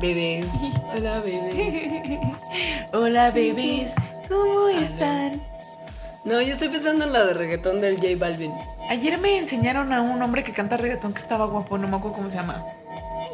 [0.00, 0.40] Bebé.
[0.96, 2.20] Hola, bebé.
[2.92, 3.94] Hola, bebés,
[4.28, 5.40] ¿cómo están?
[6.24, 8.52] No, yo estoy pensando en la de reggaetón del J Balvin.
[8.88, 12.16] Ayer me enseñaron a un hombre que canta reggaetón que estaba guapo, no me acuerdo
[12.16, 12.64] cómo se llama.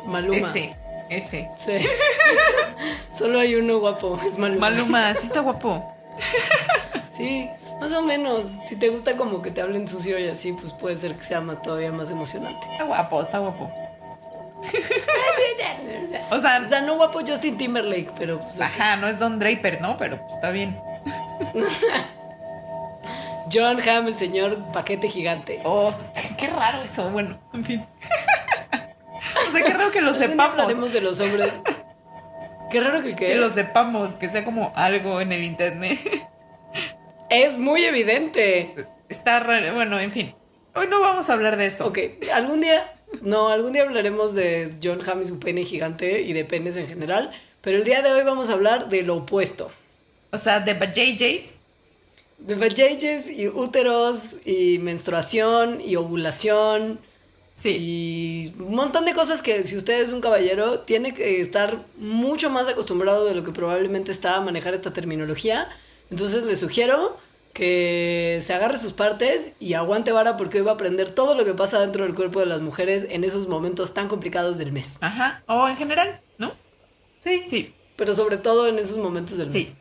[0.07, 0.37] Maluma.
[0.37, 0.71] Ese,
[1.09, 1.51] ese.
[1.57, 1.73] Sí.
[3.12, 4.71] Solo hay uno guapo, es Maluma.
[4.71, 5.93] Maluma, sí está guapo.
[7.16, 7.48] Sí,
[7.80, 8.46] más o menos.
[8.46, 11.41] Si te gusta como que te hablen sucio y así, pues puede ser que sea
[11.41, 12.66] más, todavía más emocionante.
[12.73, 13.73] Está guapo, está guapo.
[16.30, 19.80] O sea, O sea, no guapo Justin Timberlake, pero pues, ajá, no es Don Draper,
[19.80, 19.96] ¿no?
[19.96, 20.79] Pero pues, está bien.
[23.52, 25.60] John Hamm, el señor paquete gigante.
[25.65, 25.93] Oh,
[26.37, 27.87] qué raro eso, bueno, en fin.
[29.49, 30.52] O sea, qué raro que lo sepamos.
[30.59, 31.60] hablaremos de los hombres.
[32.71, 33.27] Qué raro que qué.
[33.29, 35.99] Que lo sepamos, que sea como algo en el internet.
[37.29, 38.87] Es muy evidente.
[39.09, 40.34] Está raro, bueno, en fin.
[40.74, 41.87] Hoy no vamos a hablar de eso.
[41.87, 41.99] Ok,
[42.32, 46.45] algún día, no, algún día hablaremos de John Hamm y su pene gigante y de
[46.45, 49.70] penes en general, pero el día de hoy vamos a hablar de lo opuesto.
[50.30, 51.56] O sea, de JJ's.
[52.38, 56.98] De vajages y úteros y menstruación y ovulación
[57.54, 57.76] Sí.
[57.80, 62.50] y un montón de cosas que si usted es un caballero tiene que estar mucho
[62.50, 65.66] más acostumbrado de lo que probablemente está a manejar esta terminología.
[66.10, 67.16] Entonces le sugiero
[67.56, 71.47] que se agarre sus partes y aguante vara porque hoy va a aprender todo lo
[71.47, 74.99] que pasa dentro del cuerpo de las mujeres en esos momentos tan complicados del mes.
[75.00, 75.43] Ajá.
[75.47, 76.53] O en general, ¿no?
[77.25, 77.44] Sí.
[77.47, 77.75] Sí.
[77.97, 79.55] Pero sobre todo en esos momentos del mes.
[79.55, 79.75] Sí.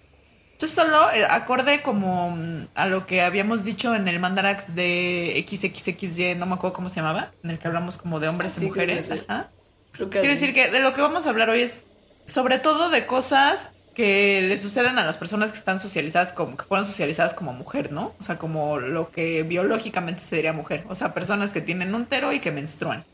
[0.57, 5.45] Yo solo eh, acorde como mm, a lo que habíamos dicho en el Mandarax de
[5.45, 8.63] XXXY, no me acuerdo cómo se llamaba, en el que hablamos como de hombres Ah,
[8.63, 9.07] y mujeres.
[9.07, 9.31] creo que.
[9.31, 9.49] Ajá.
[9.91, 10.39] Creo que Quiere así.
[10.47, 11.83] decir que de lo que vamos a hablar hoy es
[12.25, 16.65] sobre todo de cosas que le suceden a las personas que están socializadas como que
[16.65, 18.13] fueron socializadas como mujer, ¿no?
[18.19, 20.83] O sea, como lo que biológicamente se diría mujer.
[20.89, 23.05] O sea, personas que tienen útero y que menstruan.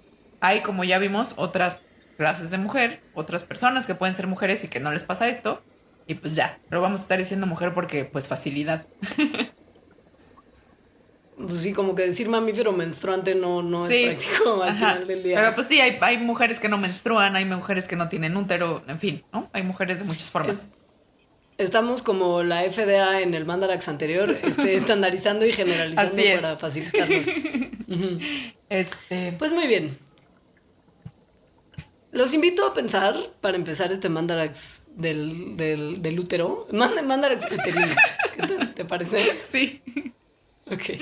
[0.41, 1.79] Hay, como ya vimos, otras
[2.17, 5.61] clases de mujer, otras personas que pueden ser mujeres y que no les pasa esto.
[6.07, 8.85] Y pues ya, pero vamos a estar diciendo mujer porque pues facilidad.
[11.47, 14.03] Pues sí, como que decir mamífero menstruante no, no Sí.
[14.06, 14.91] es práctico al Ajá.
[14.94, 15.35] final del día.
[15.40, 18.84] Pero pues sí, hay, hay mujeres que no menstruan, hay mujeres que no tienen útero,
[18.88, 19.50] en fin, ¿no?
[19.53, 20.57] Hay mujeres de muchas formas.
[20.57, 20.68] Es-
[21.57, 26.41] Estamos como la FDA en el Mandarax anterior, este, estandarizando y generalizando es.
[26.41, 27.25] para facilitarnos.
[28.69, 29.97] Este, Pues muy bien.
[32.12, 37.88] Los invito a pensar, para empezar este Mandarax del, del, del útero, Mand- Mandarax uterino.
[38.35, 38.73] ¿Qué tal?
[38.73, 39.38] ¿Te parece?
[39.50, 39.81] sí.
[40.71, 40.97] Ok.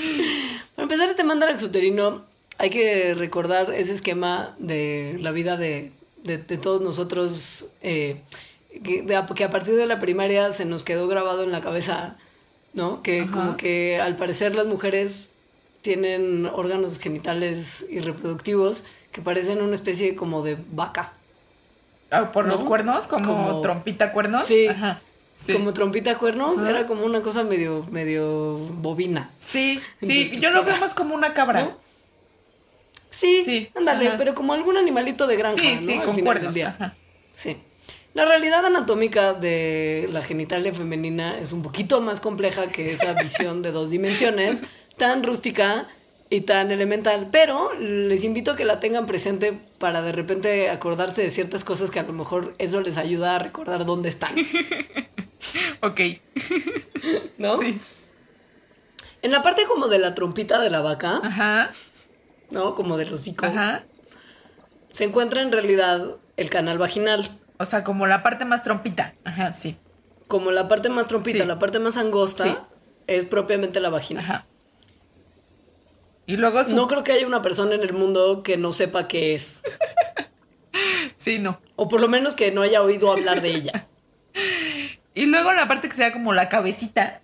[0.75, 2.23] Para empezar este Mandarax uterino,
[2.57, 5.91] hay que recordar ese esquema de la vida de,
[6.23, 8.21] de- de todos nosotros, eh,
[8.83, 11.61] que, de a- que a partir de la primaria se nos quedó grabado en la
[11.61, 12.17] cabeza,
[12.73, 13.01] ¿no?
[13.03, 13.31] Que Ajá.
[13.31, 15.31] como que al parecer las mujeres
[15.81, 21.13] tienen órganos genitales y reproductivos que parecen una especie como de vaca,
[22.11, 22.67] Ah, Por los ¿No?
[22.67, 24.43] cuernos, como, Como- trompita cuernos.
[24.43, 24.65] Sí.
[24.67, 24.99] Ajá.
[25.41, 25.53] Sí.
[25.53, 29.31] como trompita cuernos, era como una cosa medio, medio bobina.
[29.37, 31.61] sí, sí, yo lo veo más como una cabra.
[31.61, 31.77] ¿No?
[33.09, 34.17] Sí, Sí, ándale, ajá.
[34.17, 35.79] pero como algún animalito de granja, Sí, ¿no?
[35.81, 36.67] sí, Al con final del día.
[36.77, 36.95] ajá.
[37.33, 37.55] Sí.
[38.13, 43.61] La realidad anatómica de la genitalia femenina es un poquito más compleja que esa visión
[43.61, 44.61] de dos dimensiones,
[44.97, 45.87] tan rústica
[46.29, 51.21] y tan elemental, pero les invito a que la tengan presente para de repente acordarse
[51.21, 54.35] de ciertas cosas que a lo mejor eso les ayuda a recordar dónde están,
[55.81, 55.99] Ok.
[57.37, 57.57] ¿no?
[57.57, 57.79] Sí.
[59.21, 61.71] En la parte como de la trompita de la vaca, Ajá.
[62.51, 62.75] ¿no?
[62.75, 63.83] Como del hocico, Ajá.
[64.89, 67.29] se encuentra en realidad el canal vaginal.
[67.57, 69.13] O sea, como la parte más trompita.
[69.25, 69.77] Ajá, sí.
[70.27, 71.45] como la parte más trompita, Sí.
[71.45, 72.55] la parte más angosta, Sí.
[73.07, 74.21] es propiamente la vagina.
[74.21, 74.45] Ajá.
[76.27, 76.75] Y luego su...
[76.75, 79.63] No creo que haya una persona en el mundo que no sepa qué es.
[81.17, 81.59] Sí, no.
[81.75, 83.87] O por lo menos que no haya oído hablar de ella.
[85.15, 87.21] Y luego la parte que sea como la cabecita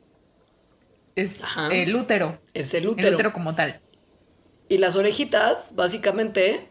[1.16, 1.70] es Ajá.
[1.70, 2.40] el útero.
[2.54, 3.14] Es el El útero.
[3.16, 3.80] útero como tal.
[4.68, 6.68] Y las orejitas, básicamente,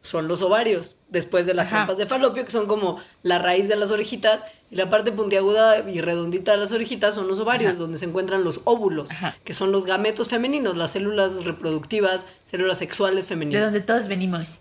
[0.00, 1.76] son los ovarios, después de las Ajá.
[1.78, 5.88] trompas de falopio, que son como la raíz de las orejitas, y la parte puntiaguda
[5.90, 7.80] y redondita de las orejitas son los ovarios, Ajá.
[7.80, 9.36] donde se encuentran los óvulos, Ajá.
[9.44, 13.64] que son los gametos femeninos, las células reproductivas, células sexuales De femeninas.
[13.64, 14.60] donde todos venimos.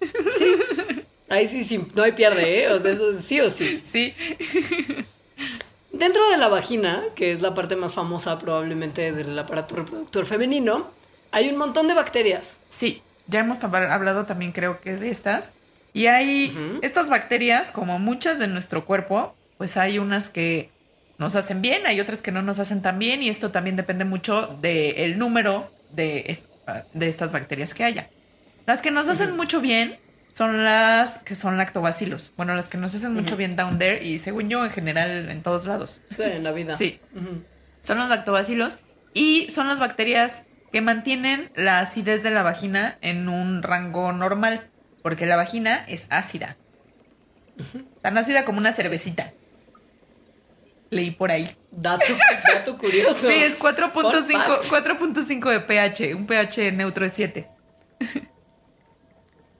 [0.00, 0.56] Sí.
[1.28, 2.72] Ahí sí, sí, no hay pierde, ¿eh?
[2.72, 3.82] O sea, eso es sí o sí.
[3.86, 4.14] Sí.
[5.98, 10.86] Dentro de la vagina, que es la parte más famosa probablemente del aparato reproductor femenino,
[11.32, 12.60] hay un montón de bacterias.
[12.68, 15.50] Sí, ya hemos hablado también creo que de estas.
[15.92, 20.70] Y hay estas bacterias, como muchas de nuestro cuerpo, pues hay unas que
[21.18, 24.04] nos hacen bien, hay otras que no nos hacen tan bien y esto también depende
[24.04, 26.44] mucho del número de, est-
[26.92, 28.08] de estas bacterias que haya.
[28.66, 29.98] Las que nos hacen mucho bien
[30.32, 32.32] son las que son lactobacilos.
[32.36, 35.42] Bueno, las que nos hacen mucho bien down there y según yo en general en
[35.42, 36.02] todos lados.
[36.08, 36.74] Sí, en la vida.
[36.74, 37.00] Sí.
[37.80, 38.78] Son los lactobacilos
[39.14, 44.70] y son las bacterias que mantienen la acidez de la vagina en un rango normal,
[45.02, 46.56] porque la vagina es ácida.
[48.02, 49.32] Tan ácida como una cervecita.
[50.90, 51.50] Leí por ahí.
[51.70, 52.04] Dato,
[52.46, 53.28] dato curioso.
[53.28, 54.86] Sí, es Fun 4.5 fact.
[54.86, 57.48] 4.5 de pH, un pH neutro es 7.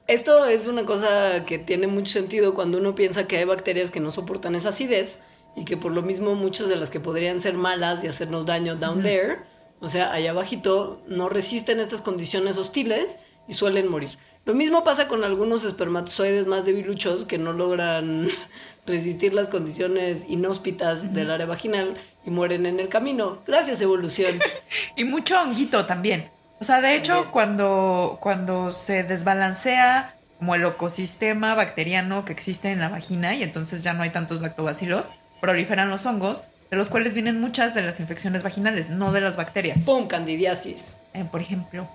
[0.09, 4.01] Esto es una cosa que tiene mucho sentido cuando uno piensa que hay bacterias que
[4.01, 5.25] no soportan esa acidez
[5.55, 8.77] y que por lo mismo muchas de las que podrían ser malas y hacernos daño
[8.77, 9.41] down there,
[9.81, 13.19] o sea, allá abajito, no resisten estas condiciones hostiles
[13.49, 14.17] y suelen morir.
[14.47, 18.29] Lo mismo pasa con algunos espermatozoides más debiluchos que no logran
[18.87, 23.43] resistir las condiciones inhóspitas del área vaginal y mueren en el camino.
[23.47, 24.39] Gracias, evolución.
[24.97, 26.31] Y mucho honguito también.
[26.61, 27.31] O sea, de hecho, También.
[27.33, 33.83] cuando, cuando se desbalancea como el ecosistema bacteriano que existe en la vagina y entonces
[33.83, 35.11] ya no hay tantos lactobacilos,
[35.41, 39.37] proliferan los hongos, de los cuales vienen muchas de las infecciones vaginales, no de las
[39.37, 39.81] bacterias.
[39.81, 40.07] ¡Pum!
[40.07, 40.99] Candidiasis.
[41.15, 41.89] Eh, por ejemplo.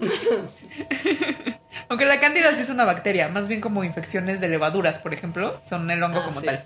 [1.88, 5.60] Aunque la cándida sí es una bacteria, más bien como infecciones de levaduras, por ejemplo,
[5.68, 6.46] son el hongo Ah, como sí.
[6.46, 6.64] tal.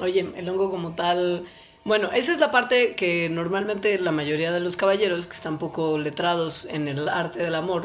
[0.00, 1.46] Oye, el hongo como tal.
[1.84, 5.98] Bueno, esa es la parte que normalmente la mayoría de los caballeros que están poco
[5.98, 7.84] letrados en el arte del amor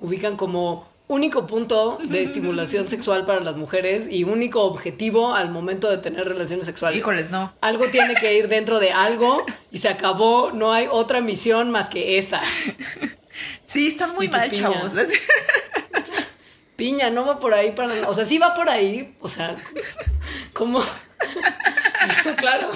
[0.00, 5.90] ubican como único punto de estimulación sexual para las mujeres y único objetivo al momento
[5.90, 6.98] de tener relaciones sexuales.
[6.98, 7.52] Híjoles, no.
[7.60, 11.90] Algo tiene que ir dentro de algo y se acabó, no hay otra misión más
[11.90, 12.40] que esa.
[13.66, 14.72] Sí, están muy tu mal, piña.
[14.72, 14.92] chavos.
[16.76, 18.08] Piña, no va por ahí para...
[18.08, 19.54] O sea, sí va por ahí, o sea,
[20.52, 20.82] como...
[22.36, 22.72] claro.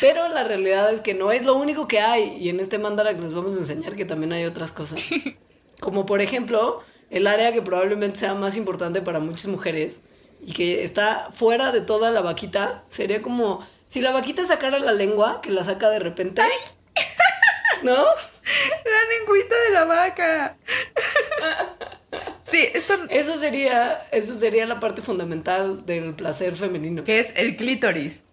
[0.00, 2.36] Pero la realidad es que no es lo único que hay.
[2.38, 5.00] Y en este mandala les vamos a enseñar que también hay otras cosas.
[5.80, 10.02] Como por ejemplo, el área que probablemente sea más importante para muchas mujeres
[10.40, 14.92] y que está fuera de toda la vaquita, sería como si la vaquita sacara la
[14.92, 16.42] lengua, que la saca de repente.
[17.82, 17.94] ¿No?
[17.94, 20.56] La lengüita de la vaca.
[22.42, 27.04] Sí, esto Eso sería, eso sería la parte fundamental del placer femenino.
[27.04, 28.24] que es el clítoris.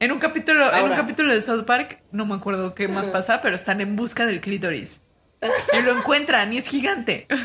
[0.00, 3.40] En un capítulo, en un capítulo de South Park, no me acuerdo qué más pasa,
[3.42, 5.00] pero están en busca del clítoris.
[5.72, 7.26] Y lo encuentran y es gigante.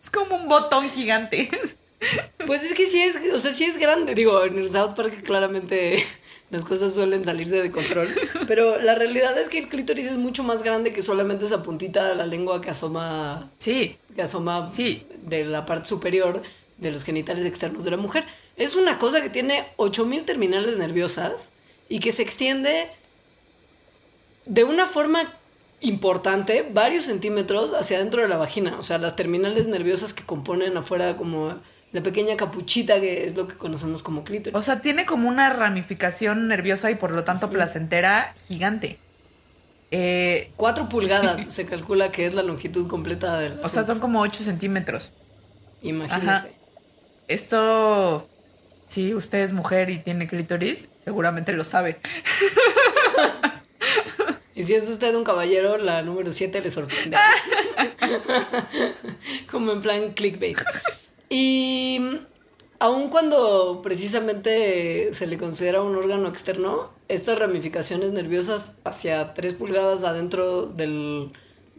[0.00, 1.50] Es como un botón gigante.
[2.46, 4.14] Pues es que sí es, o sea, sí es grande.
[4.14, 6.02] Digo, en el South Park claramente
[6.50, 8.08] las cosas suelen salirse de control.
[8.46, 12.08] Pero la realidad es que el clítoris es mucho más grande que solamente esa puntita
[12.08, 15.06] de la lengua que asoma, Sí, que asoma Sí.
[15.24, 16.42] de la parte superior
[16.78, 18.24] de los genitales externos de la mujer.
[18.58, 21.50] Es una cosa que tiene 8000 terminales nerviosas
[21.88, 22.88] y que se extiende
[24.44, 25.32] de una forma
[25.80, 28.76] importante, varios centímetros hacia adentro de la vagina.
[28.78, 31.54] O sea, las terminales nerviosas que componen afuera como
[31.92, 34.54] la pequeña capuchita que es lo que conocemos como clítoris.
[34.58, 38.98] o sea, tiene como una ramificación nerviosa y por lo tanto placentera gigante.
[39.90, 44.20] Eh, Cuatro pulgadas se calcula que es la longitud completa del o sea, son como
[44.20, 45.14] 8 centímetros.
[45.82, 46.52] Imagínense.
[47.28, 48.28] Esto,
[48.88, 52.00] si usted es mujer y tiene clítoris, seguramente lo sabe.
[54.58, 57.16] Y si es usted un caballero, la número 7 le sorprende.
[59.50, 60.58] Como en plan clickbait.
[61.28, 62.00] Y
[62.80, 70.02] aun cuando precisamente se le considera un órgano externo, estas ramificaciones nerviosas hacia 3 pulgadas
[70.02, 71.30] adentro del,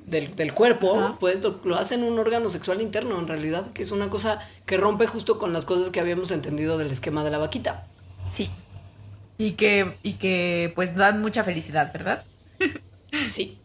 [0.09, 1.17] del, del cuerpo, Ajá.
[1.19, 4.77] pues lo, lo hacen un órgano sexual interno en realidad, que es una cosa que
[4.77, 7.87] rompe justo con las cosas que habíamos entendido del esquema de la vaquita.
[8.31, 8.49] Sí.
[9.37, 12.23] Y que, y que pues dan mucha felicidad, ¿verdad?
[13.25, 13.57] Sí.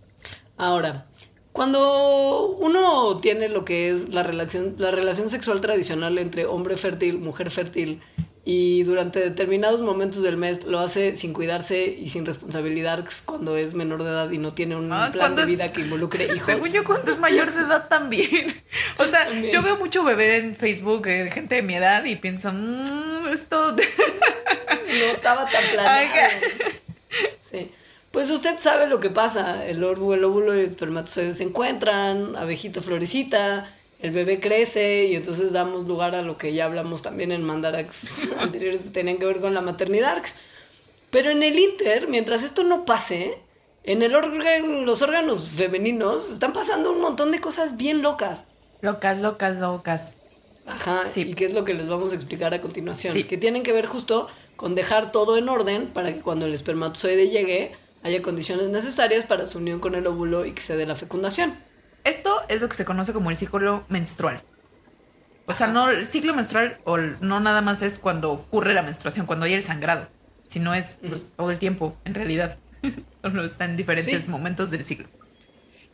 [0.57, 1.07] Ahora,
[1.53, 7.19] cuando uno tiene lo que es la relación, la relación sexual tradicional entre hombre fértil,
[7.19, 8.01] mujer fértil
[8.47, 13.73] y durante determinados momentos del mes lo hace sin cuidarse y sin responsabilidad cuando es
[13.75, 16.25] menor de edad y no tiene un Ah, plan ¿cuándo de es- vida que involucre
[16.35, 16.43] hijos.
[16.45, 18.63] Según yo, cuando es mayor de edad también.
[18.99, 19.53] O sea, También.
[19.53, 23.75] yo veo mucho bebé en Facebook, eh, gente de mi edad, y pienso, mmm, esto.
[24.87, 26.31] No estaba tan planeado.
[27.43, 27.71] Sí.
[28.13, 29.67] Pues usted sabe lo que pasa.
[29.67, 33.69] El óvulo, el óvulo y el espermatozoide se encuentran, abejita florecita,
[34.01, 38.29] el bebé crece y entonces damos lugar a lo que ya hablamos también en Mandarax
[38.39, 40.23] anteriores que tenían que ver con la maternidad.
[41.11, 43.39] Pero en el Inter, mientras esto no pase,
[43.85, 48.45] en el órgano, los órganos femeninos están pasando un montón de cosas bien locas.
[48.81, 50.17] Locas, locas, locas.
[50.67, 51.23] Ajá, Sí.
[51.23, 53.13] y qué es lo que les vamos a explicar a continuación.
[53.13, 53.25] Sí.
[53.25, 57.29] Que tienen que ver justo con dejar todo en orden para que cuando el espermatozoide
[57.29, 60.97] llegue haya condiciones necesarias para su unión con el óvulo y que se dé la
[60.97, 61.55] fecundación.
[62.05, 64.43] Esto es lo que se conoce como el ciclo menstrual.
[65.47, 69.27] O sea, no el ciclo menstrual o no nada más es cuando ocurre la menstruación,
[69.27, 70.09] cuando hay el sangrado,
[70.49, 72.59] sino es pues, todo el tiempo, en realidad.
[73.23, 74.31] Solo está en diferentes Sí.
[74.31, 75.09] momentos del ciclo.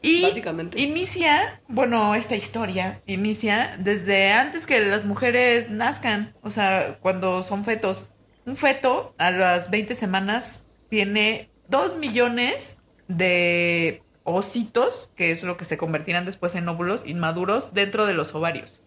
[0.02, 0.80] Y Básicamente.
[0.80, 7.64] inicia, bueno, esta historia inicia desde antes que las mujeres nazcan, o sea, cuando son
[7.64, 8.12] fetos.
[8.46, 14.02] Un feto a las 20 semanas tiene 2 millones de
[14.32, 18.82] ositos, que es lo que se convertirán después en óvulos inmaduros dentro de los ovarios.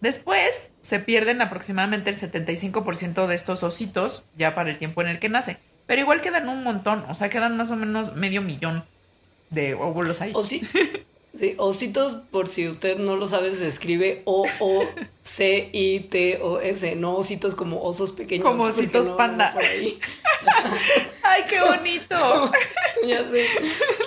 [0.00, 5.18] Después se pierden aproximadamente el 75% de estos ositos ya para el tiempo en el
[5.18, 5.58] que nace.
[5.86, 8.84] Pero igual quedan un montón, o sea, quedan más o menos medio millón
[9.50, 10.32] de óvulos ahí.
[10.34, 10.62] O sí.
[11.38, 14.22] Sí, ositos, por si usted no lo sabe, se escribe
[15.68, 18.44] O-O-C-I-T-O-S, no ositos como osos pequeños.
[18.46, 19.50] Como ositos no, panda.
[19.50, 20.00] no por ahí.
[21.22, 22.50] ¡Ay, qué bonito!
[23.06, 23.46] ya sé.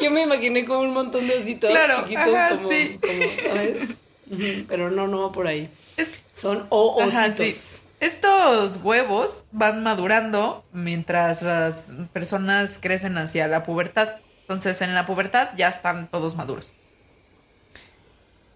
[0.01, 3.00] Yo me imaginé como un montón de ositos Claro, chiquitos, ajá, como, sí.
[3.01, 3.23] como,
[3.53, 3.89] ¿sabes?
[4.29, 5.69] Ujú, Pero no, no va por ahí.
[5.97, 7.55] Es- Son o Ajá, ositos.
[7.55, 7.77] sí.
[8.00, 14.15] Estos huevos van madurando mientras las personas crecen hacia la pubertad.
[14.41, 16.73] Entonces, en la pubertad ya están todos maduros.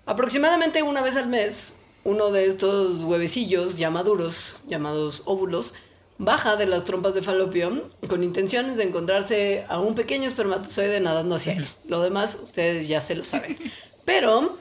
[0.06, 5.74] Aproximadamente una vez al mes, uno de estos huevecillos ya maduros, llamados óvulos,
[6.20, 11.36] baja de las trompas de falopio con intenciones de encontrarse a un pequeño espermatozoide nadando
[11.36, 11.66] hacia él.
[11.88, 13.58] Lo demás ustedes ya se lo saben.
[14.06, 14.58] Pero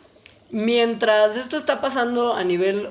[0.51, 2.89] mientras esto está pasando a nivel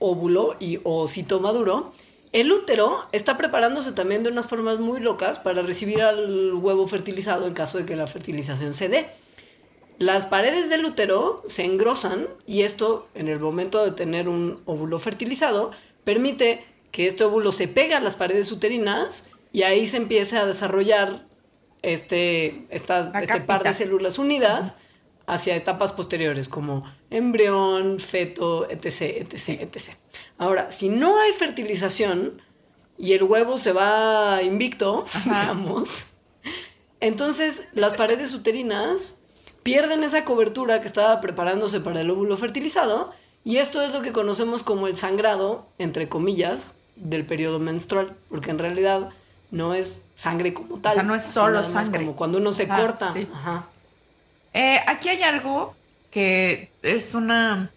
[0.00, 1.92] óvulo y osito maduro,
[2.32, 7.46] el útero está preparándose también de unas formas muy locas para recibir al huevo fertilizado
[7.46, 9.06] en caso de que la fertilización se dé.
[10.04, 14.98] Las paredes del útero se engrosan y esto, en el momento de tener un óvulo
[14.98, 15.70] fertilizado,
[16.04, 20.44] permite que este óvulo se pegue a las paredes uterinas y ahí se empiece a
[20.44, 21.26] desarrollar
[21.82, 24.78] este, esta- este par de células unidas
[25.26, 29.80] hacia etapas posteriores como embrión, feto, etc, etc, etc.
[30.36, 32.42] Ahora, si no hay fertilización
[32.98, 36.08] y el huevo se va invicto, digamos,
[37.00, 39.20] entonces las paredes uterinas
[39.64, 44.12] pierden esa cobertura que estaba preparándose para el óvulo fertilizado y esto es lo que
[44.12, 49.10] conocemos como el sangrado, entre comillas, del periodo menstrual, porque en realidad
[49.50, 50.94] no es sangre como tal.
[50.94, 52.04] sea, no es solo sangre.
[52.04, 53.12] Como cuando uno se Ajá, corta.
[53.12, 53.26] sí.
[53.34, 53.66] Ajá.
[54.52, 55.74] Eh, aquí hay algo
[56.10, 57.70] que es una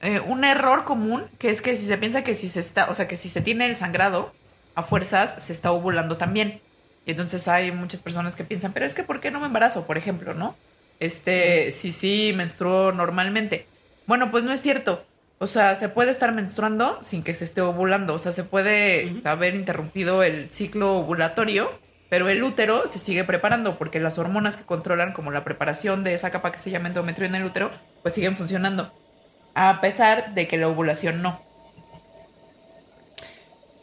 [0.00, 2.94] eh, un error común, que es que si se piensa que si se está, o
[2.94, 4.32] sea, que si se tiene el sangrado
[4.74, 6.60] a fuerzas se está ovulando también.
[7.06, 9.86] Y entonces hay muchas personas que piensan, pero es que ¿por qué no me embarazo?
[9.86, 10.54] Por ejemplo, ¿no?
[11.00, 13.66] Este, si sí menstruo normalmente.
[14.06, 15.04] Bueno, pues no es cierto.
[15.38, 18.14] O sea, se puede estar menstruando sin que se esté ovulando.
[18.14, 21.70] O sea, se puede haber interrumpido el ciclo ovulatorio,
[22.08, 26.14] pero el útero se sigue preparando porque las hormonas que controlan como la preparación de
[26.14, 27.70] esa capa que se llama endometrio en el útero,
[28.02, 28.92] pues siguen funcionando.
[29.54, 31.40] A pesar de que la ovulación no.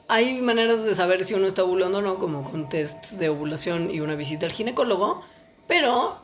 [0.08, 3.90] Hay maneras de saber si uno está ovulando o no, como con tests de ovulación
[3.90, 5.26] y una visita al ginecólogo,
[5.68, 6.22] pero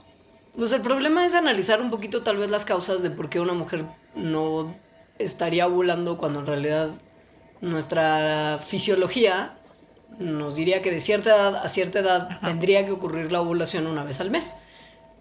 [0.57, 3.53] pues el problema es analizar un poquito tal vez las causas de por qué una
[3.53, 4.73] mujer no
[5.19, 6.89] estaría ovulando cuando en realidad
[7.61, 9.53] nuestra fisiología
[10.19, 14.03] nos diría que de cierta edad a cierta edad tendría que ocurrir la ovulación una
[14.03, 14.55] vez al mes.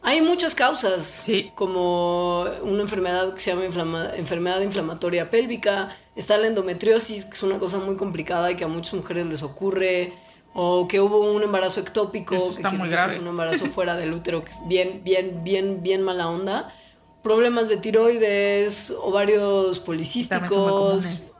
[0.03, 1.53] Hay muchas causas, Sí.
[1.55, 7.43] como una enfermedad que se llama inflama- enfermedad inflamatoria pélvica, está la endometriosis, que es
[7.43, 10.15] una cosa muy complicada y que a muchas mujeres les ocurre,
[10.53, 13.15] o que hubo un embarazo ectópico, Eso que está quiere muy que grave.
[13.15, 16.75] es un embarazo fuera del útero, que es bien, bien, bien, bien mala onda.
[17.23, 21.33] Problemas de tiroides, ovarios También son muy policísticos, comunes.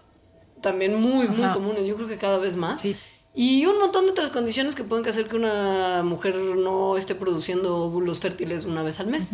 [0.61, 2.81] también muy, muy comunes, yo creo que cada vez más.
[2.81, 2.97] Sí.
[3.35, 7.77] Y un montón de otras condiciones que pueden hacer que una mujer no esté produciendo
[7.77, 9.33] óvulos fértiles una vez al mes.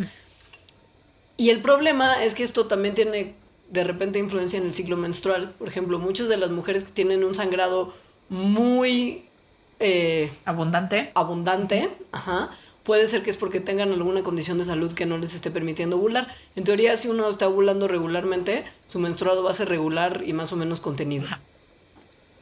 [1.36, 3.34] Y el problema es que esto también tiene
[3.70, 5.52] de repente influencian el ciclo menstrual.
[5.58, 7.94] Por ejemplo, muchas de las mujeres que tienen un sangrado
[8.28, 9.24] muy
[9.80, 11.10] eh, Abundante.
[11.14, 12.50] abundante, ajá,
[12.84, 15.96] puede ser que es porque tengan alguna condición de salud que no les esté permitiendo
[15.96, 16.28] ovular.
[16.54, 20.52] En teoría, si uno está ovulando regularmente, su menstruado va a ser regular y más
[20.52, 21.26] o menos contenido.
[21.26, 21.40] Ajá.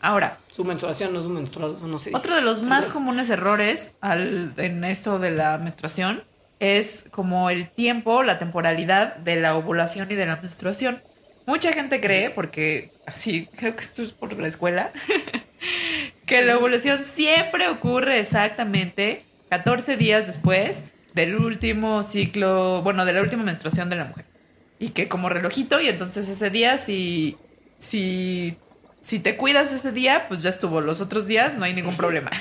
[0.00, 2.18] Ahora, Su menstruación no es un menstruado, no se dice.
[2.18, 6.22] Otro de los más comunes errores al- en esto de la menstruación
[6.60, 11.02] es como el tiempo, la temporalidad de la ovulación y de la menstruación.
[11.46, 14.92] Mucha gente cree, porque así creo que esto es por la escuela,
[16.26, 20.82] que la ovulación siempre ocurre exactamente 14 días después
[21.14, 24.24] del último ciclo, bueno, de la última menstruación de la mujer.
[24.78, 27.36] Y que como relojito, y entonces ese día si,
[27.78, 28.56] si,
[29.00, 30.80] si te cuidas ese día, pues ya estuvo.
[30.80, 32.30] Los otros días no hay ningún problema.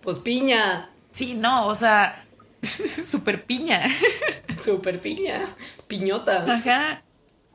[0.00, 2.24] Pues piña, Sí, no, o sea,
[2.62, 3.82] super piña.
[4.62, 5.48] super piña,
[5.86, 6.44] piñota.
[6.44, 7.02] Ajá.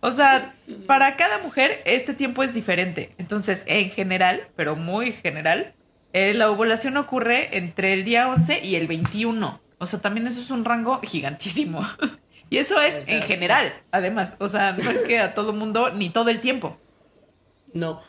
[0.05, 0.53] O sea,
[0.85, 3.15] para cada mujer este tiempo es diferente.
[3.17, 5.75] Entonces, en general, pero muy general,
[6.11, 9.61] eh, la ovulación ocurre entre el día 11 y el 21.
[9.77, 11.81] O sea, también eso es un rango gigantísimo.
[12.49, 14.35] Y eso es O sea, en general, además.
[14.37, 16.77] O sea, no es que a todo mundo ni todo el tiempo.
[17.73, 18.03] No.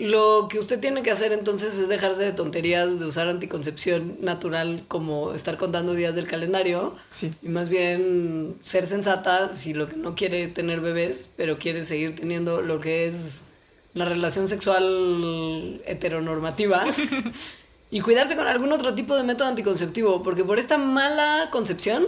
[0.00, 4.84] Lo que usted tiene que hacer entonces es dejarse de tonterías de usar anticoncepción natural
[4.88, 6.96] como estar contando días del calendario.
[7.10, 7.34] Sí.
[7.42, 12.16] Y más bien ser sensata si lo que no quiere tener bebés, pero quiere seguir
[12.16, 13.42] teniendo lo que es
[13.92, 16.86] la relación sexual heteronormativa.
[17.90, 22.06] y cuidarse con algún otro tipo de método anticonceptivo, porque por esta mala concepción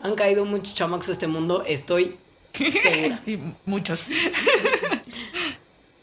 [0.00, 2.16] han caído muchos chamacos a este mundo, estoy
[2.52, 3.18] segura.
[3.24, 4.06] Sí, muchos.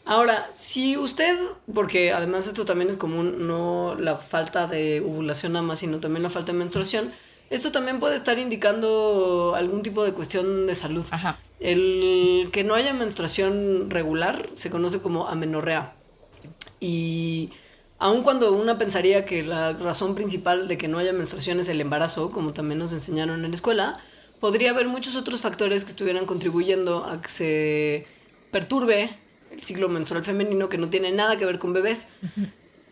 [0.06, 1.36] Ahora, si usted,
[1.74, 6.22] porque además esto también es común, no la falta de ovulación nada más, sino también
[6.22, 7.12] la falta de menstruación,
[7.50, 11.04] esto también puede estar indicando algún tipo de cuestión de salud.
[11.10, 11.40] Ajá.
[11.58, 15.92] El que no haya menstruación regular se conoce como amenorrea.
[16.30, 16.48] Sí.
[16.78, 17.50] Y
[17.98, 21.80] aun cuando una pensaría que la razón principal de que no haya menstruación es el
[21.80, 23.98] embarazo, como también nos enseñaron en la escuela,
[24.38, 28.06] podría haber muchos otros factores que estuvieran contribuyendo a que se
[28.52, 29.25] perturbe
[29.56, 32.08] el ciclo menstrual femenino que no tiene nada que ver con bebés.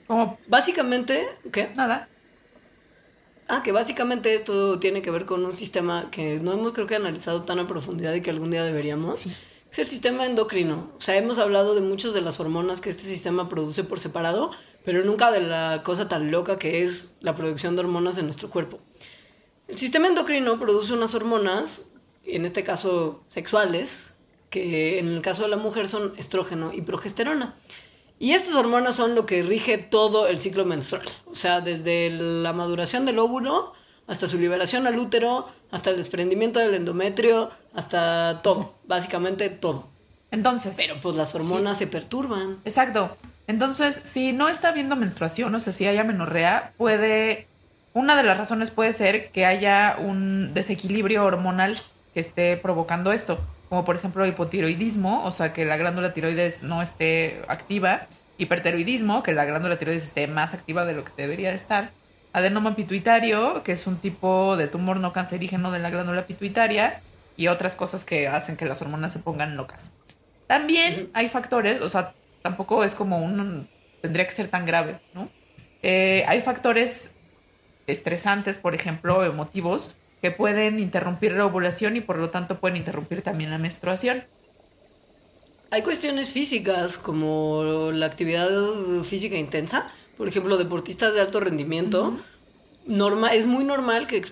[0.07, 1.71] Como Básicamente, ¿qué?
[1.77, 2.09] nada.
[3.47, 6.95] Ah, que básicamente esto tiene que ver con un sistema que no hemos creo que
[6.95, 9.19] analizado tan a profundidad y que algún día deberíamos.
[9.19, 9.35] Sí.
[9.71, 10.93] Es el sistema endocrino.
[10.97, 14.51] O sea, hemos hablado de muchas de las hormonas que este sistema produce por separado,
[14.85, 18.49] pero nunca de la cosa tan loca que es la producción de hormonas en nuestro
[18.49, 18.79] cuerpo.
[19.67, 21.91] El sistema endocrino produce unas hormonas,
[22.25, 24.14] en este caso sexuales,
[24.55, 27.57] que en el caso de la mujer son estrógeno y progesterona.
[28.21, 31.05] Y estas hormonas son lo que rige todo el ciclo menstrual.
[31.27, 33.73] O sea, desde la maduración del óvulo
[34.07, 38.75] hasta su liberación al útero, hasta el desprendimiento del endometrio, hasta todo.
[38.87, 39.89] Básicamente todo.
[40.31, 40.77] Entonces.
[40.77, 42.59] Pero pues las hormonas se perturban.
[42.65, 43.17] Exacto.
[43.49, 47.49] Entonces, si no está habiendo menstruación, o sea, si hay amenorrea, puede.
[47.93, 51.77] Una de las razones puede ser que haya un desequilibrio hormonal
[52.13, 53.41] que esté provocando esto.
[53.69, 58.07] Como por ejemplo hipotiroidismo, o sea, que la glándula tiroides no esté activa.
[58.39, 61.91] Hipertiroidismo, que la glándula tiroides esté más activa de lo que debería de estar.
[62.33, 67.01] Adenoma pituitario, que es un tipo de tumor no cancerígeno de la glándula pituitaria.
[67.37, 69.91] Y otras cosas que hacen que las hormonas se pongan locas.
[70.47, 73.69] También hay factores, o sea, tampoco es como un...
[74.03, 75.29] tendría que ser tan grave, ¿no?
[75.83, 77.15] Eh, hay factores
[77.87, 83.21] estresantes, por ejemplo, emotivos, que pueden interrumpir la ovulación y por lo tanto pueden interrumpir
[83.21, 84.25] también la menstruación.
[85.71, 88.49] Hay cuestiones físicas como la actividad
[89.03, 92.17] física intensa, por ejemplo, deportistas de alto rendimiento.
[93.33, 94.23] Es muy normal que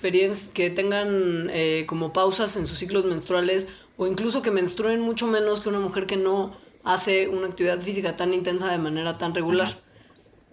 [0.55, 5.61] que tengan eh, como pausas en sus ciclos menstruales o incluso que menstruen mucho menos
[5.61, 9.82] que una mujer que no hace una actividad física tan intensa de manera tan regular.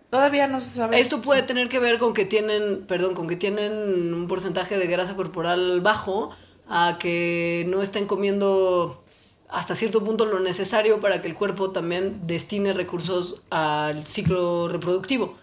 [0.10, 1.00] Todavía no se sabe.
[1.00, 4.88] Esto puede tener que ver con que tienen, perdón, con que tienen un porcentaje de
[4.88, 6.32] grasa corporal bajo,
[6.68, 9.04] a que no estén comiendo
[9.48, 15.38] hasta cierto punto lo necesario para que el cuerpo también destine recursos al ciclo reproductivo.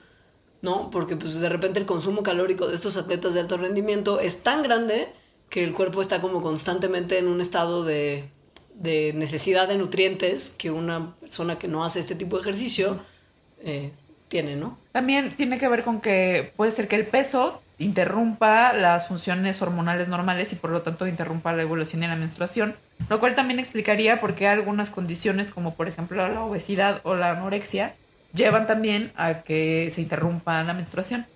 [0.63, 0.91] ¿No?
[0.91, 4.63] Porque pues de repente el consumo calórico de estos atletas de alto rendimiento es tan
[4.63, 5.09] grande
[5.49, 8.31] que el cuerpo está como constantemente en un estado de,
[8.75, 12.99] de necesidad de nutrientes que una persona que no hace este tipo de ejercicio
[13.61, 13.93] eh,
[14.29, 14.79] tiene, ¿no?
[14.93, 20.09] También tiene que ver con que puede ser que el peso interrumpa las funciones hormonales
[20.09, 22.75] normales y por lo tanto interrumpa la evolución y la menstruación,
[23.09, 27.33] lo cual también explicaría por qué algunas condiciones como por ejemplo la obesidad o la
[27.33, 27.95] anorexia
[28.35, 31.27] llevan también a que se interrumpa la menstruación.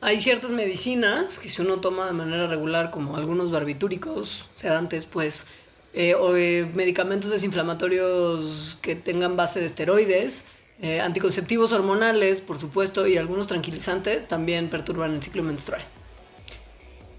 [0.00, 5.46] Hay ciertas medicinas que si uno toma de manera regular, como algunos barbitúricos, sedantes, pues
[5.94, 10.44] eh, o eh, medicamentos desinflamatorios que tengan base de esteroides,
[10.82, 15.82] eh, anticonceptivos hormonales, por supuesto, y algunos tranquilizantes también perturban el ciclo menstrual.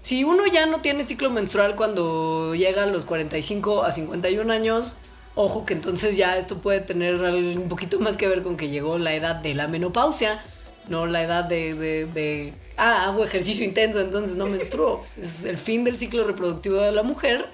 [0.00, 4.96] Si uno ya no tiene ciclo menstrual cuando llega a los 45 a 51 años,
[5.34, 8.98] ojo que entonces ya esto puede tener un poquito más que ver con que llegó
[8.98, 10.42] la edad de la menopausia,
[10.88, 15.02] no la edad de, de, de ah, hago ejercicio intenso, entonces no menstruo.
[15.20, 17.46] Es el fin del ciclo reproductivo de la mujer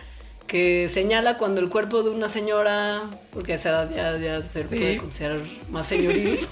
[0.47, 4.99] que señala cuando el cuerpo de una señora, porque a esa ya, ya se puede
[4.99, 6.47] considerar más señoril,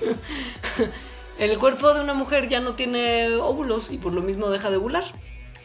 [1.38, 4.76] el cuerpo de una mujer ya no tiene óvulos y por lo mismo deja de
[4.76, 5.04] ovular.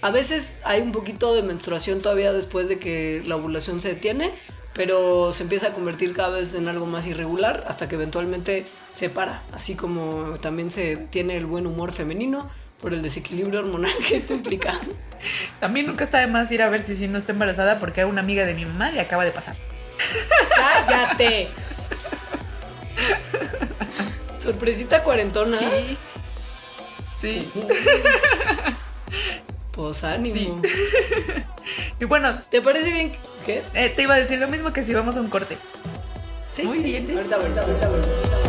[0.01, 4.31] A veces hay un poquito de menstruación todavía después de que la ovulación se detiene,
[4.73, 9.09] pero se empieza a convertir cada vez en algo más irregular hasta que eventualmente se
[9.09, 12.47] para, así como también se tiene el buen humor femenino
[12.81, 14.79] por el desequilibrio hormonal que esto implica.
[15.59, 18.07] También nunca está de más ir a ver si, si no está embarazada porque a
[18.07, 19.55] una amiga de mi mamá le acaba de pasar.
[20.55, 21.49] ¡Cállate!
[24.37, 25.57] Sorpresita cuarentona.
[25.57, 25.97] Sí.
[27.15, 27.51] Sí.
[29.71, 30.33] Pues ánimo.
[30.33, 30.51] Sí.
[31.99, 33.15] y bueno, ¿te parece bien?
[33.45, 33.63] ¿Qué?
[33.75, 35.55] Eh, te iba a decir lo mismo que si vamos a un corte.
[36.51, 36.63] Sí.
[36.63, 37.07] Muy bien.
[37.15, 38.46] Ahorita, ahorita, ahorita, ahorita.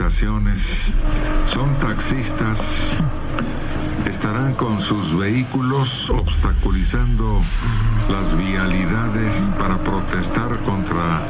[0.00, 0.92] Organizaciones
[1.46, 2.96] son taxistas.
[4.08, 7.42] Estarán con sus vehículos obstaculizando
[8.08, 11.22] las vialidades para protestar contra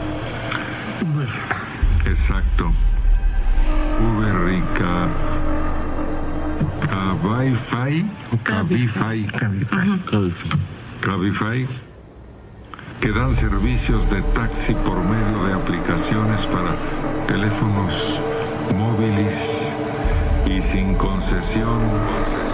[1.01, 1.29] Uber.
[2.05, 2.71] Exacto.
[4.01, 4.63] Uber y
[7.23, 8.05] Cabify.
[8.45, 9.27] Cabify.
[11.01, 11.67] Cabify
[13.01, 16.75] que dan servicios de taxi por medio de aplicaciones para
[17.29, 18.21] teléfonos
[18.75, 19.75] móviles
[20.47, 22.48] y sin concesión.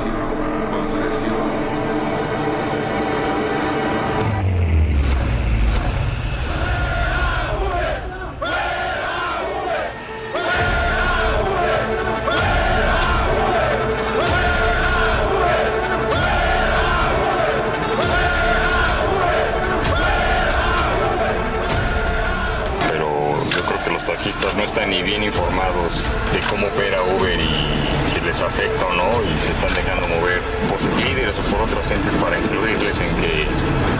[24.64, 25.92] Están ni bien informados
[26.32, 30.40] de cómo opera Uber y si les afecta o no y se están dejando mover
[30.68, 33.46] por sus líderes o por otras gentes para incluirles en que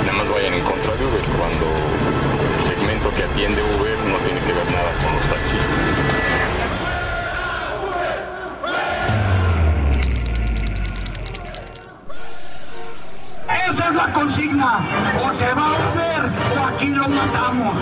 [0.06, 1.66] nada más vayan en contra de Uber cuando
[2.56, 5.68] el segmento que atiende Uber no tiene que ver nada con los taxistas.
[13.68, 14.80] Esa es la consigna.
[15.18, 17.76] O se va a Uber o aquí lo matamos.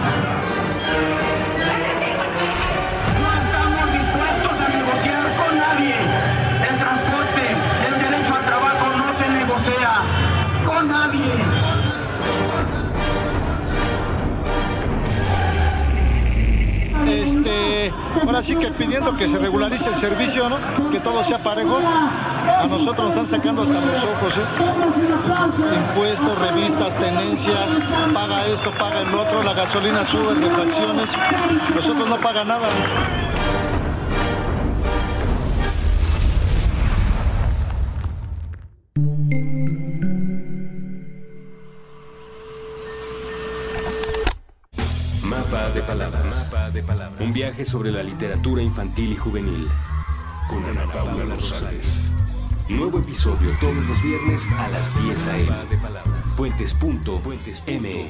[18.20, 20.58] Ahora sí que pidiendo que se regularice el servicio, ¿no?
[20.90, 21.78] Que todo sea parejo.
[21.78, 24.44] A nosotros nos están sacando hasta los ojos, ¿eh?
[25.74, 27.80] Impuestos, revistas, tenencias,
[28.12, 31.10] paga esto, paga el otro, la gasolina sube, refacciones.
[31.74, 32.68] Nosotros no paga nada.
[32.68, 33.21] Un
[47.64, 49.68] sobre la literatura infantil y juvenil.
[50.48, 52.10] Con Ana Paula Rosales.
[52.68, 55.52] Nuevo episodio todos los viernes a las 10 a.m.
[56.36, 58.06] Puentes.me.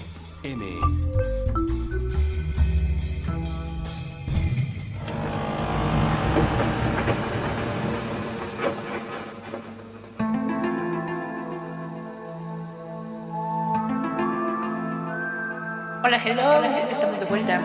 [16.04, 16.64] Hola, hello.
[16.90, 17.60] Estamos de vuelta.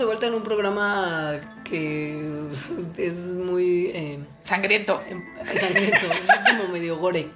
[0.00, 2.18] De vuelta en un programa que
[2.96, 3.88] es muy...
[3.88, 5.02] Eh, sangriento.
[5.06, 5.22] Em,
[5.58, 6.06] sangriento,
[6.46, 7.28] como medio gore.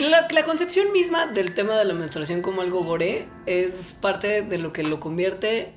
[0.00, 4.58] La, la, concepción misma del tema de la menstruación como algo gore es parte de
[4.58, 5.72] lo que lo convierte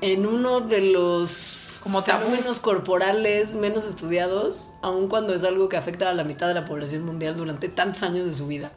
[0.00, 6.10] en uno de los como fenómenos corporales menos estudiados, aun cuando es algo que afecta
[6.10, 8.70] a la mitad de la población mundial durante tantos años de su vida.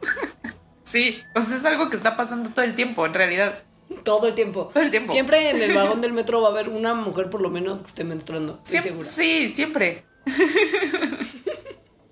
[0.82, 3.62] Sí, o sea, es algo que está pasando todo el tiempo, en realidad.
[4.04, 4.70] Todo el tiempo.
[4.72, 5.10] Todo el tiempo.
[5.12, 7.86] Siempre en el vagón del metro va a haber una mujer por lo menos que
[7.86, 8.58] esté menstruando.
[8.64, 9.08] Estoy Siempre, segura.
[9.08, 10.04] sí, siempre.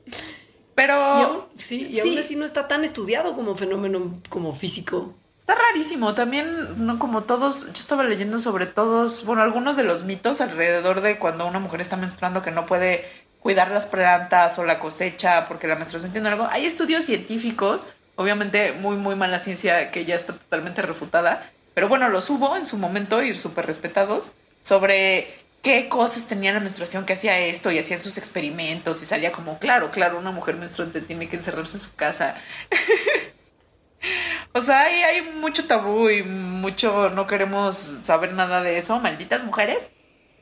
[0.07, 2.19] Y Pero aún, sí, y aún Sí.
[2.19, 5.13] así no está tan estudiado como fenómeno como físico.
[5.41, 6.15] está rarísimo.
[6.15, 11.01] También, no como todos, yo estaba leyendo sobre todos, bueno, algunos de los mitos alrededor
[11.01, 13.05] de cuando una mujer está menstruando que no puede
[13.41, 16.47] cuidar las plantas o la cosecha porque la menstruación tiene algo.
[16.51, 22.09] Hay estudios científicos, obviamente muy, muy mala ciencia que ya está totalmente refutada, pero bueno,
[22.09, 27.13] los hubo en su momento y súper respetados sobre qué cosas tenía la menstruación que
[27.13, 31.29] hacía esto y hacían sus experimentos y salía como, claro, claro, una mujer menstruante tiene
[31.29, 32.35] que encerrarse en su casa.
[34.55, 39.87] O sea, hay, mucho tabú y mucho no queremos saber nada de eso, malditas mujeres,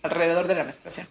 [0.03, 1.07] alrededor de la menstruación.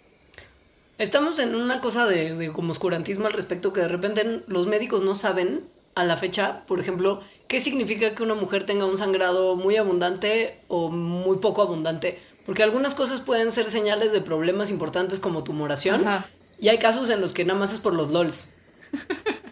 [0.98, 5.04] Estamos en una cosa de, de como oscurantismo al respecto que de repente los médicos
[5.04, 9.56] no saben a la fecha, por ejemplo, qué significa que una mujer tenga un sangrado
[9.56, 12.22] muy abundante o muy poco abundante.
[12.46, 16.08] Porque algunas cosas pueden ser señales de problemas importantes como tumoración.
[16.08, 16.30] Ajá.
[16.60, 18.54] Y hay casos en los que nada más es por los LOLs.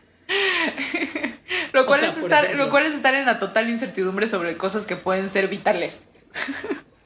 [1.73, 2.65] Lo cual, sea, es estar, ejemplo.
[2.65, 6.01] lo cual es estar en la total incertidumbre sobre cosas que pueden ser vitales.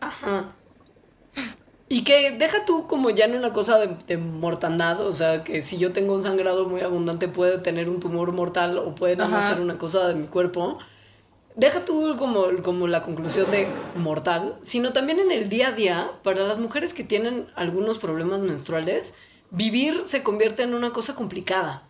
[0.02, 0.52] Ajá.
[1.90, 5.62] Y que deja tú como ya en una cosa de, de mortandad, o sea, que
[5.62, 9.30] si yo tengo un sangrado muy abundante puede tener un tumor mortal o puede nada
[9.30, 10.80] más ser una cosa de mi cuerpo.
[11.56, 16.12] Deja tú como, como la conclusión de mortal, sino también en el día a día,
[16.24, 19.16] para las mujeres que tienen algunos problemas menstruales,
[19.50, 21.84] vivir se convierte en una cosa complicada.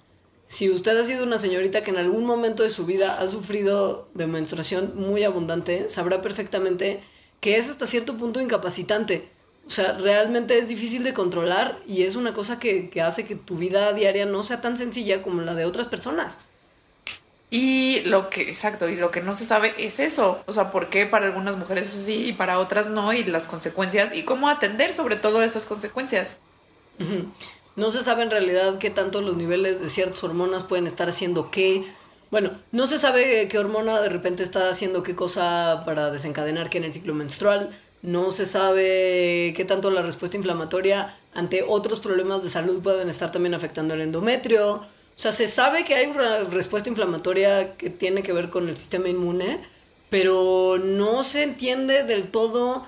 [0.45, 4.07] Si usted ha sido una señorita que en algún momento de su vida ha sufrido
[4.13, 7.01] de menstruación muy abundante, sabrá perfectamente
[7.41, 9.29] que es hasta cierto punto incapacitante.
[9.67, 13.35] O sea, realmente es difícil de controlar y es una cosa que, que hace que
[13.35, 16.41] tu vida diaria no sea tan sencilla como la de otras personas.
[17.49, 20.43] Y lo que, exacto, y lo que no se sabe es eso.
[20.47, 23.47] O sea, por qué para algunas mujeres es así y para otras no, y las
[23.47, 26.35] consecuencias, y cómo atender sobre todo esas consecuencias.
[27.75, 31.49] No se sabe en realidad qué tanto los niveles de ciertas hormonas pueden estar haciendo
[31.51, 31.85] qué.
[32.31, 36.79] Bueno, no se sabe qué hormona de repente está haciendo qué cosa para desencadenar qué
[36.79, 37.77] en el ciclo menstrual.
[38.01, 43.31] No se sabe qué tanto la respuesta inflamatoria ante otros problemas de salud pueden estar
[43.31, 44.73] también afectando el endometrio.
[44.75, 44.85] O
[45.19, 49.09] sea, se sabe que hay una respuesta inflamatoria que tiene que ver con el sistema
[49.09, 49.59] inmune,
[50.09, 52.87] pero no se entiende del todo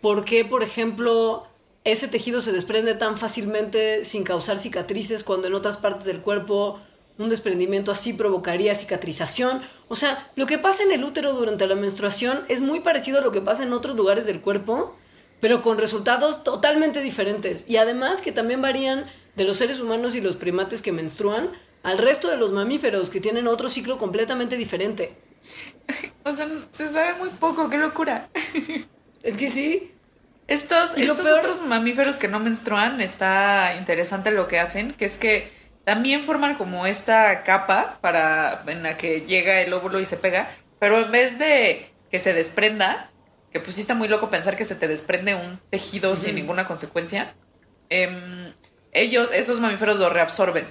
[0.00, 1.46] por qué, por ejemplo,
[1.84, 6.80] ese tejido se desprende tan fácilmente sin causar cicatrices cuando en otras partes del cuerpo
[7.20, 9.62] un desprendimiento así provocaría cicatrización.
[9.88, 13.22] O sea, lo que pasa en el útero durante la menstruación es muy parecido a
[13.22, 14.96] lo que pasa en otros lugares del cuerpo,
[15.40, 17.64] pero con resultados totalmente diferentes.
[17.68, 19.06] Y además que también varían
[19.36, 21.50] de los seres humanos y los primates que menstruan
[21.82, 25.16] al resto de los mamíferos que tienen otro ciclo completamente diferente.
[26.24, 28.28] O sea, se sabe muy poco, qué locura.
[29.22, 29.90] Es que sí,
[30.46, 35.50] Estos, peor- otros mamíferos que no menstruan, está interesante lo que hacen, que es que
[35.90, 40.48] también forman como esta capa para en la que llega el óvulo y se pega,
[40.78, 43.10] pero en vez de que se desprenda,
[43.52, 46.64] que pues sí está muy loco pensar que se te desprende un tejido sin ninguna
[46.64, 47.34] consecuencia,
[47.88, 48.52] em,
[48.92, 50.64] ellos, esos mamíferos lo reabsorben.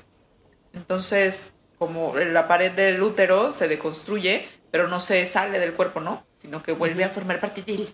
[0.73, 6.25] Entonces, como la pared del útero se deconstruye, pero no se sale del cuerpo, ¿no?
[6.37, 7.93] Sino que vuelve a formar parte de él.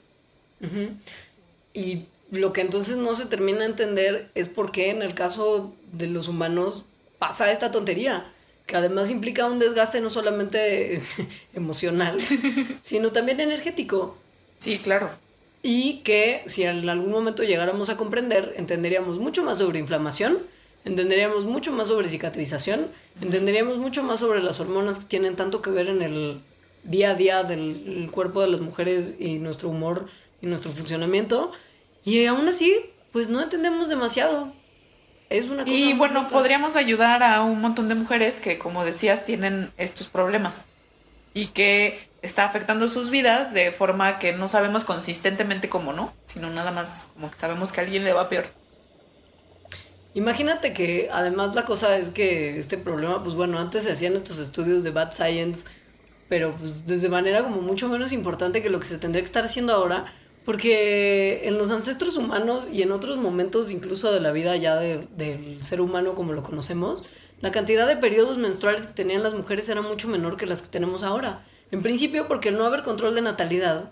[1.74, 5.74] Y lo que entonces no se termina de entender es por qué en el caso
[5.92, 6.86] de los humanos
[7.20, 8.26] pasa esta tontería,
[8.66, 11.02] que además implica un desgaste no solamente
[11.54, 12.18] emocional,
[12.82, 14.18] sino también energético.
[14.60, 15.10] Sí, claro.
[15.62, 20.40] Y que si en algún momento llegáramos a comprender, entenderíamos mucho más sobre inflamación,
[20.86, 22.88] entenderíamos mucho más sobre cicatrización,
[23.22, 26.42] entenderíamos mucho más sobre las hormonas que tienen tanto que ver en el
[26.84, 30.08] día a día del cuerpo de las mujeres y nuestro humor
[30.42, 31.52] y nuestro funcionamiento.
[32.04, 32.78] Y aún así,
[33.12, 34.54] pues no entendemos demasiado.
[35.30, 39.26] Es una cosa Y bueno, podríamos ayudar a un montón de mujeres que, como decías,
[39.26, 40.66] tienen estos problemas
[41.34, 46.14] y que está afectando sus vidas de forma que no sabemos consistentemente cómo, ¿no?
[46.24, 48.46] Sino nada más como que sabemos que a alguien le va peor.
[50.14, 54.40] Imagínate que además la cosa es que este problema, pues bueno, antes se hacían estos
[54.40, 55.68] estudios de Bad Science,
[56.30, 59.44] pero pues desde manera como mucho menos importante que lo que se tendría que estar
[59.44, 60.06] haciendo ahora,
[60.46, 65.08] porque en los ancestros humanos y en otros momentos incluso de la vida ya de-
[65.18, 67.04] del ser humano como lo conocemos,
[67.42, 70.70] la cantidad de periodos menstruales que tenían las mujeres era mucho menor que las que
[70.70, 71.46] tenemos ahora.
[71.72, 73.92] En principio porque al no haber control de natalidad,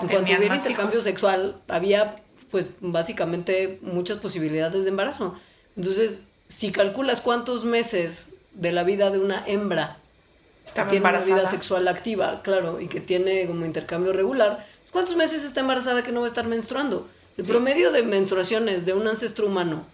[0.00, 1.02] en cuanto hubiera intercambio hijos.
[1.02, 2.16] sexual, había
[2.50, 5.36] pues básicamente muchas posibilidades de embarazo.
[5.76, 9.96] Entonces, si calculas cuántos meses de la vida de una hembra
[10.64, 11.40] Estaba que tiene una embarazada.
[11.42, 16.12] vida sexual activa, claro, y que tiene como intercambio regular, ¿cuántos meses está embarazada que
[16.12, 17.08] no va a estar menstruando?
[17.36, 19.84] El promedio de menstruaciones de un ancestro humano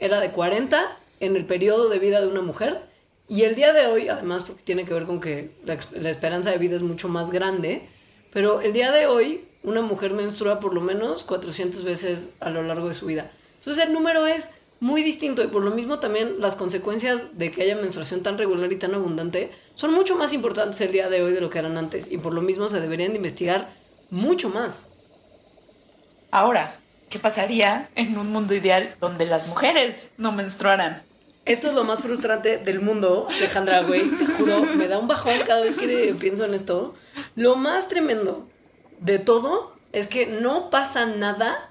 [0.00, 2.82] era de 40 en el periodo de vida de una mujer,
[3.28, 6.50] y el día de hoy, además porque tiene que ver con que la, la esperanza
[6.50, 7.86] de vida es mucho más grande,
[8.32, 12.62] pero el día de hoy una mujer menstrua por lo menos 400 veces a lo
[12.62, 13.30] largo de su vida.
[13.58, 17.62] Entonces el número es muy distinto y por lo mismo también las consecuencias de que
[17.62, 21.32] haya menstruación tan regular y tan abundante son mucho más importantes el día de hoy
[21.32, 23.74] de lo que eran antes y por lo mismo se deberían de investigar
[24.10, 24.90] mucho más.
[26.30, 26.74] Ahora,
[27.10, 31.02] ¿qué pasaría en un mundo ideal donde las mujeres no menstruaran?
[31.44, 34.02] Esto es lo más frustrante del mundo, Alejandra, güey.
[34.02, 36.94] Te juro, me da un bajón cada vez que pienso en esto.
[37.36, 38.46] Lo más tremendo
[39.00, 41.70] de todo es que no pasa nada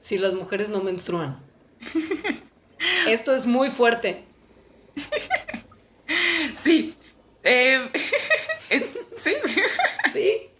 [0.00, 1.38] si las mujeres no menstruan.
[3.08, 4.24] Esto es muy fuerte.
[6.56, 6.94] Sí.
[7.42, 7.90] Eh,
[8.70, 9.32] es- sí.
[10.12, 10.50] ¿Sí?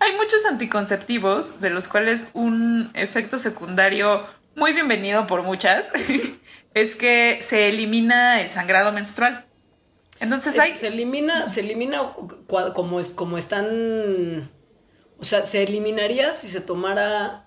[0.00, 5.92] Hay muchos anticonceptivos, de los cuales un efecto secundario muy bienvenido por muchas
[6.74, 9.44] es que se elimina el sangrado menstrual.
[10.20, 10.76] Entonces Se, hay...
[10.76, 12.00] se elimina, se elimina
[12.74, 14.50] como es, como están.
[15.18, 17.46] O sea, se eliminaría si se tomara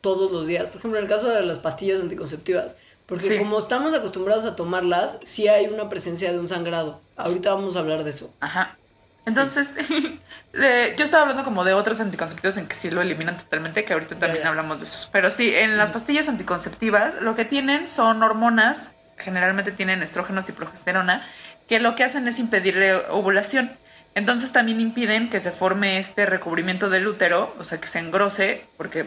[0.00, 0.66] todos los días.
[0.66, 2.76] Por ejemplo, en el caso de las pastillas anticonceptivas.
[3.06, 3.38] Porque Sí.
[3.38, 7.00] como estamos acostumbrados a tomarlas, sí hay una presencia de un sangrado.
[7.16, 8.32] Ahorita vamos a hablar de eso.
[8.40, 8.76] Ajá.
[9.24, 9.74] Entonces,
[10.54, 13.92] eh, yo estaba hablando como de otros anticonceptivos en que sí lo eliminan totalmente, que
[13.92, 15.08] ahorita también hablamos de esos.
[15.12, 20.52] Pero sí, en las pastillas anticonceptivas lo que tienen son hormonas, generalmente tienen estrógenos y
[20.52, 21.24] progesterona,
[21.68, 23.72] que lo que hacen es impedir la ovulación.
[24.14, 28.66] Entonces también impiden que se forme este recubrimiento del útero, o sea, que se engrose,
[28.76, 29.06] porque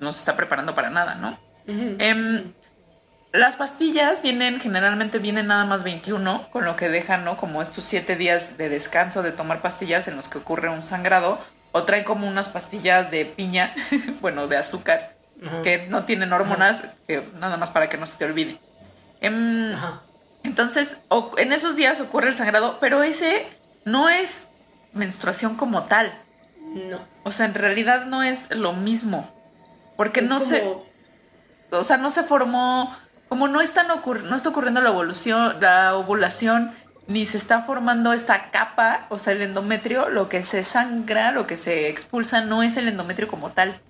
[0.00, 1.38] no se está preparando para nada, ¿no?
[3.36, 7.36] Las pastillas vienen, generalmente vienen nada más 21, con lo que dejan, ¿no?
[7.36, 11.38] Como estos 7 días de descanso de tomar pastillas en los que ocurre un sangrado.
[11.72, 13.74] O traen como unas pastillas de piña,
[14.20, 15.14] bueno, de azúcar,
[15.62, 18.58] que no tienen hormonas, que nada más para que no se te olvide.
[19.20, 19.76] Em,
[20.42, 20.96] entonces,
[21.36, 23.46] en esos días ocurre el sangrado, pero ese
[23.84, 24.46] no es
[24.94, 26.18] menstruación como tal.
[26.74, 27.00] No.
[27.24, 29.30] O sea, en realidad no es lo mismo.
[29.96, 30.64] Porque Es no se
[31.70, 32.96] o sea, no se formó,
[33.28, 36.72] como no están no está ocurriendo la evolución, la ovulación,
[37.06, 41.46] ni se está formando esta capa, o sea, el endometrio, lo que se sangra, lo
[41.46, 43.80] que se expulsa, no es el endometrio como tal.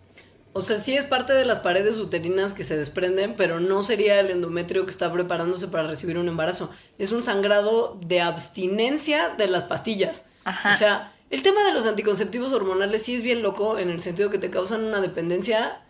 [0.52, 4.20] O sea, sí es parte de las paredes uterinas que se desprenden, pero no sería
[4.20, 6.70] el endometrio que está preparándose para recibir un embarazo.
[6.98, 10.24] Es un sangrado de abstinencia de las pastillas.
[10.44, 10.72] Ajá.
[10.72, 14.30] O sea, el tema de los anticonceptivos hormonales sí es bien loco en el sentido
[14.30, 15.82] que te causan una dependencia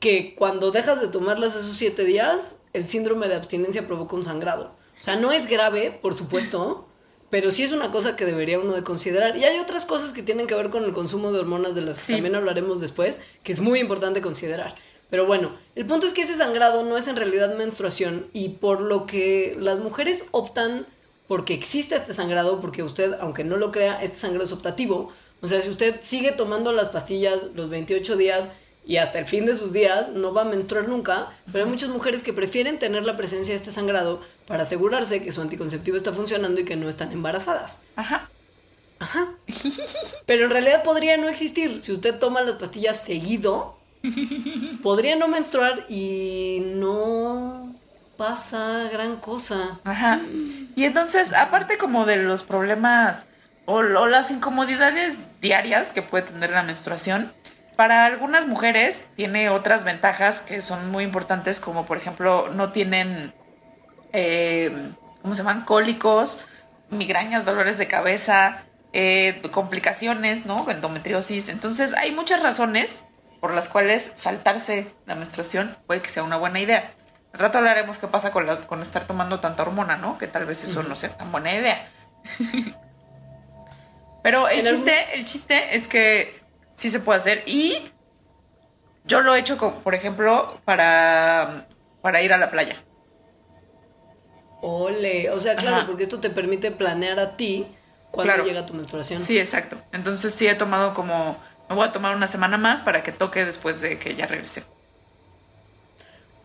[0.00, 4.74] que cuando dejas de tomarlas esos siete días, el síndrome de abstinencia provoca un sangrado.
[5.00, 6.86] O sea, no es grave, por supuesto,
[7.30, 9.36] pero sí es una cosa que debería uno de considerar.
[9.36, 11.98] Y hay otras cosas que tienen que ver con el consumo de hormonas de las
[11.98, 12.12] Sí.
[12.12, 14.74] que también hablaremos después, que es muy importante considerar.
[15.10, 18.80] Pero bueno, el punto es que ese sangrado no es en realidad menstruación y por
[18.80, 20.86] lo que las mujeres optan
[21.28, 25.12] porque existe este sangrado, porque usted, aunque no lo crea, este sangrado es optativo.
[25.40, 28.48] O sea, si usted sigue tomando las pastillas los 28 días
[28.84, 31.90] y hasta el fin de sus días, no va a menstruar nunca, pero hay muchas
[31.90, 36.12] mujeres que prefieren tener la presencia de este sangrado para asegurarse que su anticonceptivo está
[36.12, 37.82] funcionando y que no están embarazadas.
[37.96, 38.28] Ajá.
[38.98, 39.28] Ajá.
[40.26, 41.80] Pero en realidad podría no existir.
[41.80, 43.78] Si usted toma las pastillas seguido,
[44.82, 47.74] podría no menstruar y no
[48.16, 49.80] pasa gran cosa.
[49.84, 50.20] Ajá.
[50.76, 53.26] Y entonces, aparte como de los problemas
[53.64, 57.32] o, o las incomodidades diarias que puede tener la menstruación,
[57.76, 63.34] para algunas mujeres tiene otras ventajas que son muy importantes, como por ejemplo no tienen,
[64.12, 65.64] eh, ¿cómo se llaman?
[65.64, 66.44] Cólicos,
[66.90, 70.68] migrañas, dolores de cabeza, eh, complicaciones, ¿no?
[70.70, 71.48] Endometriosis.
[71.48, 73.02] Entonces hay muchas razones
[73.40, 76.92] por las cuales saltarse la menstruación puede que sea una buena idea.
[77.32, 80.18] Al rato hablaremos qué pasa con, las, con estar tomando tanta hormona, ¿no?
[80.18, 81.90] Que tal vez eso no sea tan buena idea.
[84.22, 86.41] Pero el chiste, el chiste es que
[86.82, 87.44] sí se puede hacer.
[87.46, 87.78] Y
[89.04, 91.68] yo lo he hecho, con, por ejemplo, para,
[92.02, 92.74] para ir a la playa.
[94.60, 95.86] Ole, o sea, claro, Ajá.
[95.86, 97.66] porque esto te permite planear a ti
[98.10, 98.44] cuando Claro.
[98.48, 99.22] llega tu menstruación.
[99.22, 99.76] Sí, exacto.
[99.92, 101.36] Entonces sí he tomado como...
[101.68, 104.64] Me voy a tomar una semana más para que toque después de que ya regresé.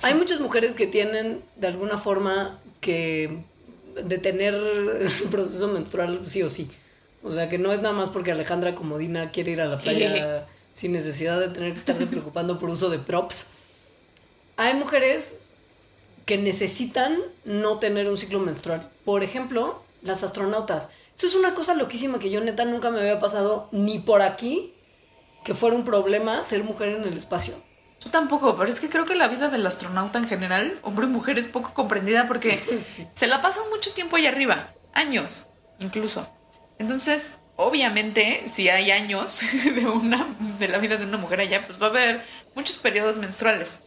[0.04, 3.44] Hay muchas mujeres que tienen de alguna forma que
[4.04, 6.72] detener el proceso menstrual sí o sí.
[7.24, 10.46] O sea, que no es nada más porque Alejandra Comodina quiere ir a la playa
[10.74, 13.48] sin necesidad de tener que estarse preocupando por uso de props.
[14.58, 15.40] Hay mujeres
[16.26, 18.90] que necesitan no tener un ciclo menstrual.
[19.06, 20.90] Por ejemplo, las astronautas.
[21.14, 24.74] Esto es una cosa loquísima que yo neta nunca me había pasado ni por aquí
[25.44, 27.56] que fuera un problema ser mujer en el espacio.
[28.04, 31.10] Yo tampoco, pero es que creo que la vida del astronauta en general, hombre y
[31.10, 32.62] mujer, es poco comprendida porque
[33.14, 35.48] se la pasan mucho tiempo allá arriba, años
[35.80, 36.28] incluso.
[36.80, 39.42] Entonces, obviamente, si hay años
[39.76, 42.24] de, una, de la vida de una mujer allá, pues va a haber
[42.56, 43.80] muchos periodos menstruales.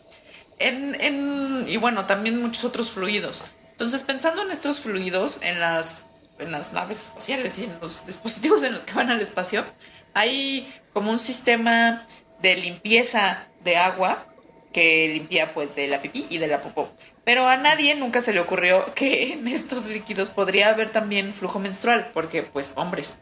[0.59, 3.45] En, en, y bueno, también muchos otros fluidos.
[3.71, 6.07] Entonces, pensando en estos fluidos, en las,
[6.39, 9.65] en las naves espaciales y en los dispositivos en los que van al espacio,
[10.13, 12.07] hay como un sistema
[12.43, 14.27] de limpieza de agua
[14.73, 16.91] que limpia pues de la pipí y de la popó.
[17.25, 21.59] Pero a nadie nunca se le ocurrió que en estos líquidos podría haber también flujo
[21.59, 23.17] menstrual, porque pues hombres.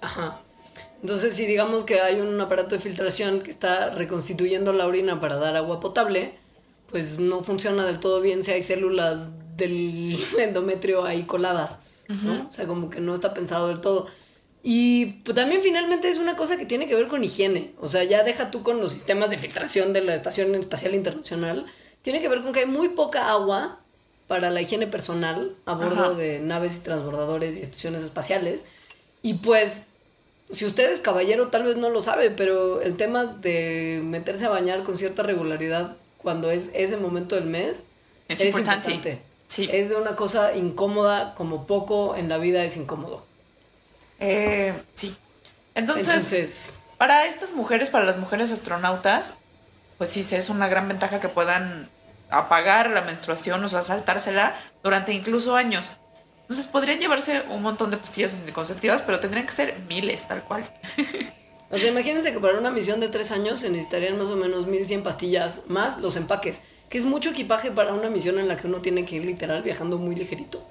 [0.00, 0.40] Ajá.
[1.00, 5.36] Entonces, si digamos que hay un aparato de filtración que está reconstituyendo la orina para
[5.36, 6.34] dar agua potable,
[6.90, 12.46] pues no funciona del todo bien si hay células del endometrio ahí coladas, ¿no?
[12.46, 14.08] O sea, como que no está pensado del todo.
[14.62, 17.72] Y pues, también finalmente es una cosa que tiene que ver con higiene.
[17.80, 21.66] O sea, ya deja tú con los sistemas de filtración de la Estación Espacial Internacional.
[22.02, 23.80] Tiene que ver con que hay muy poca agua
[24.26, 28.64] para la higiene personal a bordo de naves y transbordadores y estaciones espaciales.
[29.22, 29.86] Y pues,
[30.50, 34.50] si usted es caballero, tal vez no lo sabe, pero el tema de meterse a
[34.50, 37.84] bañar con cierta regularidad cuando es ese momento del mes
[38.28, 39.20] Es importante.
[39.46, 39.68] Sí.
[39.72, 43.24] Es de una cosa incómoda, como poco en la vida es incómodo.
[44.18, 45.16] Eh, sí.
[45.74, 49.34] Entonces, Entonces, para estas mujeres, para las mujeres astronautas,
[49.98, 51.88] pues sí, es una gran ventaja que puedan
[52.30, 55.96] apagar la menstruación, o sea, saltársela durante incluso años.
[56.42, 60.64] Entonces podrían llevarse un montón de pastillas anticonceptivas, pero tendrían que ser miles, tal cual.
[61.70, 64.66] o sea, imagínense que para una misión de tres años se necesitarían más o menos
[64.66, 68.66] 1100 pastillas más los empaques, que es mucho equipaje para una misión en la que
[68.66, 70.66] uno tiene que ir literal viajando muy ligerito.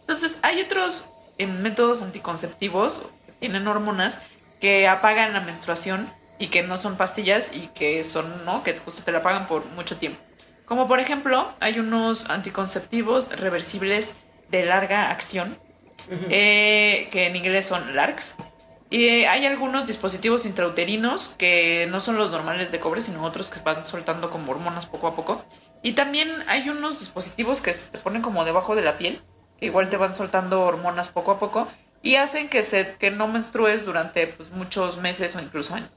[0.00, 1.10] Entonces, hay otros
[1.42, 4.20] eh, métodos anticonceptivos que tienen hormonas
[4.60, 8.62] que apagan la menstruación y que no son pastillas y que son, ¿no?
[8.62, 10.20] Que justo te la apagan por mucho tiempo.
[10.64, 14.14] Como por ejemplo, hay unos anticonceptivos reversibles
[14.50, 15.58] de larga acción,
[16.30, 18.36] eh, que en inglés son LARCs.
[18.90, 23.50] Y eh, hay algunos dispositivos intrauterinos que no son los normales de cobre, sino otros
[23.50, 25.44] que van soltando como hormonas poco a poco.
[25.82, 29.22] Y también hay unos dispositivos que se ponen como debajo de la piel,
[29.66, 31.68] igual te van soltando hormonas poco a poco
[32.02, 35.90] y hacen que, se, que no menstrues durante pues, muchos meses o incluso años.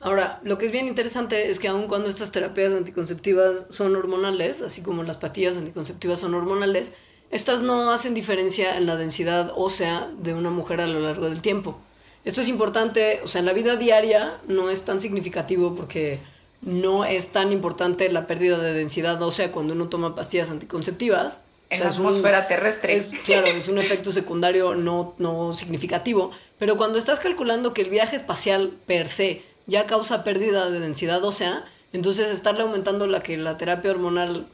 [0.00, 4.62] Ahora, lo que es bien interesante es que aun cuando estas terapias anticonceptivas son hormonales,
[4.62, 6.94] así como las pastillas anticonceptivas son hormonales,
[7.30, 11.42] estas no hacen diferencia en la densidad ósea de una mujer a lo largo del
[11.42, 11.78] tiempo.
[12.24, 16.20] Esto es importante, o sea, en la vida diaria no es tan significativo porque
[16.62, 21.40] no es tan importante la pérdida de densidad ósea cuando uno toma pastillas anticonceptivas.
[21.70, 22.96] En O sea, la un- atmósfera terrestre.
[22.96, 27.90] es, claro, es un efecto secundario no, no significativo, pero cuando estás calculando que el
[27.90, 33.36] viaje espacial per se ya causa pérdida de densidad ósea, entonces estarle aumentando la que
[33.36, 34.46] la terapia hormonal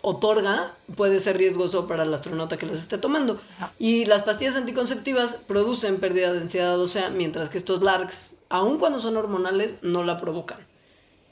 [0.00, 3.40] otorga puede ser riesgoso para el astronauta que las esté tomando.
[3.78, 9.00] Y las pastillas anticonceptivas producen pérdida de densidad ósea, mientras que estos LARCs, aun cuando
[9.00, 10.58] son hormonales, no la provocan.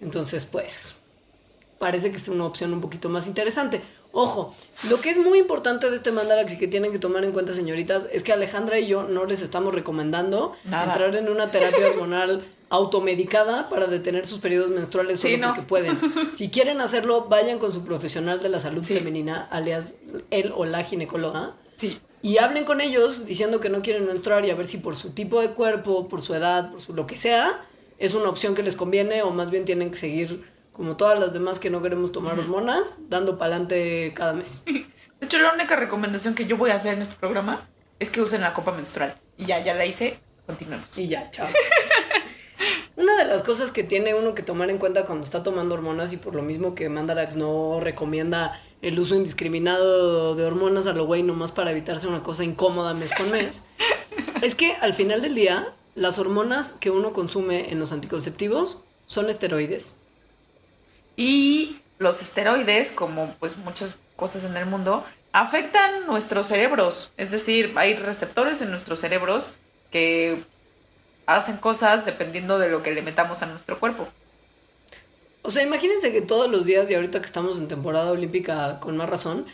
[0.00, 0.96] Entonces, pues,
[1.78, 3.82] parece que es una opción un poquito más interesante.
[4.14, 4.54] Ojo,
[4.90, 7.54] lo que es muy importante de este Mandarax y que tienen que tomar en cuenta,
[7.54, 10.84] señoritas, es que Alejandra y yo no les estamos recomendando Nada.
[10.84, 15.54] entrar en una terapia hormonal automedicada para detener sus periodos menstruales Sí, solo no.
[15.54, 15.98] porque pueden.
[16.34, 18.94] Si quieren hacerlo, vayan con su profesional de la salud Sí.
[18.94, 19.94] femenina, alias
[20.30, 21.98] él o la ginecóloga, Sí.
[22.22, 25.10] y hablen con ellos diciendo que no quieren menstruar y a ver si por su
[25.10, 27.64] tipo de cuerpo, por su edad, por su lo que sea,
[27.98, 31.32] es una opción que les conviene o más bien tienen que seguir como todas las
[31.32, 34.62] demás que no queremos tomar hormonas, dando para adelante cada mes.
[35.20, 37.68] De hecho, la única recomendación que yo voy a hacer en este programa
[38.00, 39.14] es que usen la copa menstrual.
[39.36, 40.18] Y ya, ya la hice.
[40.46, 40.98] Continuemos.
[40.98, 41.46] Y ya, chao.
[42.96, 46.12] Una de las cosas que tiene uno que tomar en cuenta cuando está tomando hormonas
[46.12, 51.06] y por lo mismo que Mandarax no recomienda el uso indiscriminado de hormonas a lo
[51.06, 53.64] güey nomás para evitarse una cosa incómoda mes con mes,
[54.42, 59.30] es que al final del día las hormonas que uno consume en los anticonceptivos son
[59.30, 59.98] esteroides.
[61.16, 67.12] Y los esteroides, como pues muchas cosas en el mundo, afectan nuestros cerebros.
[67.16, 69.54] Es decir, hay receptores en nuestros cerebros
[69.90, 70.44] que
[71.26, 74.08] hacen cosas dependiendo de lo que le metamos a nuestro cuerpo.
[75.42, 78.96] O sea, imagínense que todos los días, y ahorita que estamos en temporada olímpica con
[78.96, 79.46] más razón,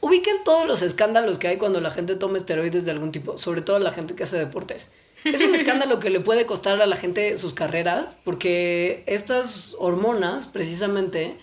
[0.00, 3.62] ubiquen todos los escándalos que hay cuando la gente toma esteroides de algún tipo, sobre
[3.62, 4.92] todo la gente que hace deportes.
[5.24, 10.46] Es un escándalo que le puede costar a la gente sus carreras, porque estas hormonas,
[10.46, 11.36] precisamente,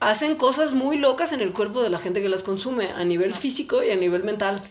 [0.00, 3.34] hacen cosas muy locas en el cuerpo de la gente que las consume, a nivel
[3.34, 4.62] físico y a nivel mental.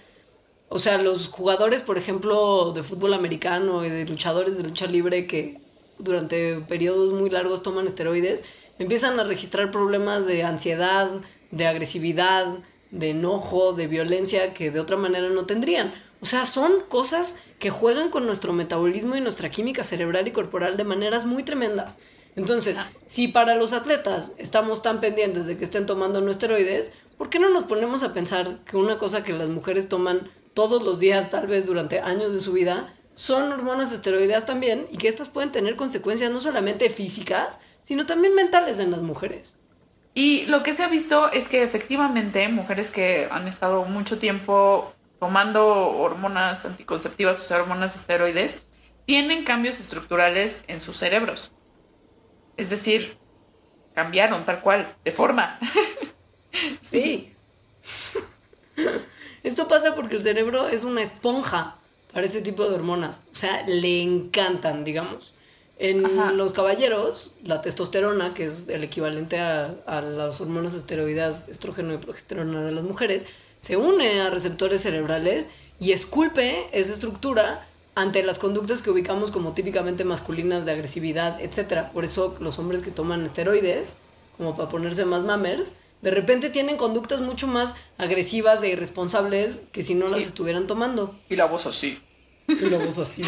[0.70, 5.28] O sea, los jugadores, por ejemplo, de fútbol americano y de luchadores de lucha libre
[5.28, 5.62] que
[6.00, 8.44] durante periodos muy largos toman esteroides,
[8.80, 11.12] empiezan a registrar problemas de ansiedad,
[11.52, 12.58] de agresividad,
[12.92, 15.94] de enojo, de violencia que de otra manera no tendrían.
[16.24, 20.78] O sea, son cosas que juegan con nuestro metabolismo y nuestra química cerebral y corporal
[20.78, 21.98] de maneras muy tremendas.
[22.38, 27.30] Entonces, si para los atletas estamos tan pendientes de que estén tomando no esteroides, ¿por
[27.30, 30.98] qué no nos ponemos a pensar que una cosa que las mujeres toman todos los
[30.98, 35.28] días, tal vez durante años de su vida, son hormonas esteroideas también y que estas
[35.28, 39.58] pueden tener consecuencias no solamente físicas, sino también mentales en las mujeres?
[40.14, 44.93] Y lo que se ha visto es que efectivamente mujeres que han estado mucho tiempo
[45.24, 48.58] tomando hormonas anticonceptivas, o sea, hormonas esteroides,
[49.06, 51.54] tienen cambios estructurales en sus cerebros.
[52.58, 53.16] Es decir,
[53.96, 55.60] cambiaron tal cual, de forma.
[56.84, 57.34] Sí.
[59.44, 61.78] Esto pasa porque el cerebro es una esponja
[62.12, 63.24] para este tipo de hormonas.
[63.32, 65.34] O sea, le encantan, digamos.
[65.78, 66.04] En
[66.38, 71.98] los caballeros, la testosterona, que es el equivalente a, a las hormonas esteroides, estrógeno y
[71.98, 73.26] progesterona de las mujeres,
[73.64, 75.48] se une a receptores cerebrales
[75.80, 81.84] y esculpe esa estructura ante las conductas que ubicamos como típicamente masculinas de agresividad, etc.
[81.94, 83.96] Por eso los hombres que toman esteroides,
[84.36, 89.82] como para ponerse más mamers, de repente tienen conductas mucho más agresivas e irresponsables que
[89.82, 91.18] si no las estuvieran tomando.
[91.30, 92.02] Y la voz así.
[92.50, 93.24] Y la voz así.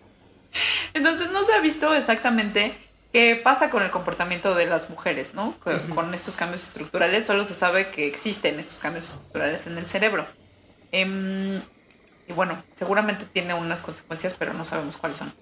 [0.94, 2.72] Entonces no se ha visto exactamente
[3.12, 5.56] qué pasa con el comportamiento de las mujeres, ¿no?
[5.60, 9.86] Con, con estos cambios estructurales, solo se sabe que existen estos cambios estructurales en el
[9.86, 10.26] cerebro.
[10.92, 11.60] Em,
[12.28, 15.32] y bueno, seguramente tiene unas consecuencias, pero no sabemos cuáles son.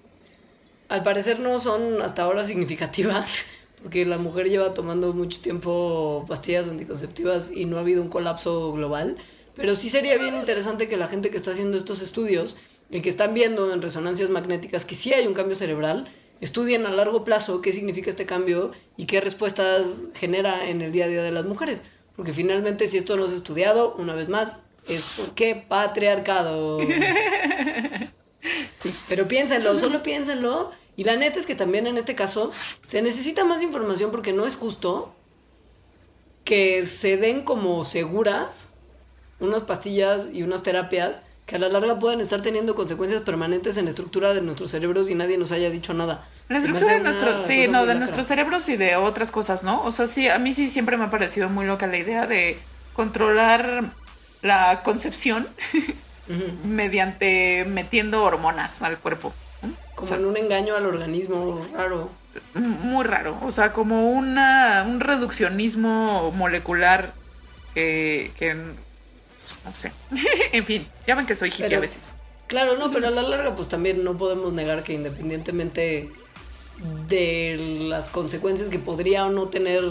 [0.89, 3.45] Al parecer no son hasta ahora significativas,
[3.83, 8.73] porque la mujer lleva tomando mucho tiempo pastillas anticonceptivas y no ha habido un colapso
[8.73, 9.17] global.
[9.55, 12.55] Pero sí sería bien interesante que la gente que está haciendo estos estudios
[12.89, 16.09] y que están viendo en resonancias magnéticas que sí hay un cambio cerebral,
[16.41, 21.05] estudien a largo plazo qué significa este cambio y qué respuestas genera en el día
[21.05, 21.83] a día de las mujeres.
[22.15, 26.79] Porque finalmente si esto no ha estudiado, una vez más, es porque patriarcado.
[28.81, 30.71] Sí, pero piénsenlo, solo piénsenlo.
[30.95, 32.51] Y la neta es que también en este caso
[32.85, 35.13] se necesita más información porque no es justo
[36.45, 38.77] que se den como seguras
[39.39, 43.85] unas pastillas y unas terapias que a la larga pueden estar teniendo consecuencias permanentes en
[43.85, 46.27] la estructura de nuestros cerebros y nadie nos haya dicho nada.
[46.47, 49.83] La estructura de una nuestros, sí, no, de nuestros cerebros y de otras cosas, ¿no?
[49.83, 52.59] O sea, sí, a mí sí siempre me ha parecido muy loca la idea de
[52.93, 53.93] controlar
[54.43, 55.47] la concepción
[56.63, 59.33] mediante metiendo hormonas al cuerpo.
[59.63, 59.69] ¿no?
[59.69, 62.09] O Como sea, en un engaño al organismo raro.
[62.53, 63.37] muy raro.
[63.41, 67.11] O sea, como una, un reduccionismo molecular
[67.73, 68.55] que, que
[69.65, 69.91] no sé.
[70.51, 72.13] en fin, ya ven que soy hippie Pero- a veces.
[72.47, 76.11] Claro, no, pero a la larga pues también no podemos negar que independientemente
[77.07, 79.83] de las consecuencias que podría o no tener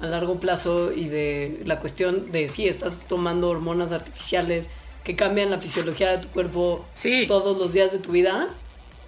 [0.00, 4.70] a largo plazo y de la cuestión de si estás tomando hormonas artificiales
[5.04, 7.26] que cambian la fisiología de tu cuerpo Sí.
[7.26, 8.48] todos los días de tu vida,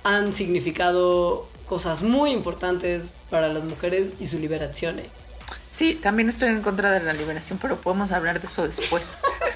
[0.05, 4.99] han significado cosas muy importantes para las mujeres y su liberación.
[4.99, 5.09] ¿eh?
[5.71, 9.17] Sí, también estoy en contra de la liberación, pero podemos hablar de eso después.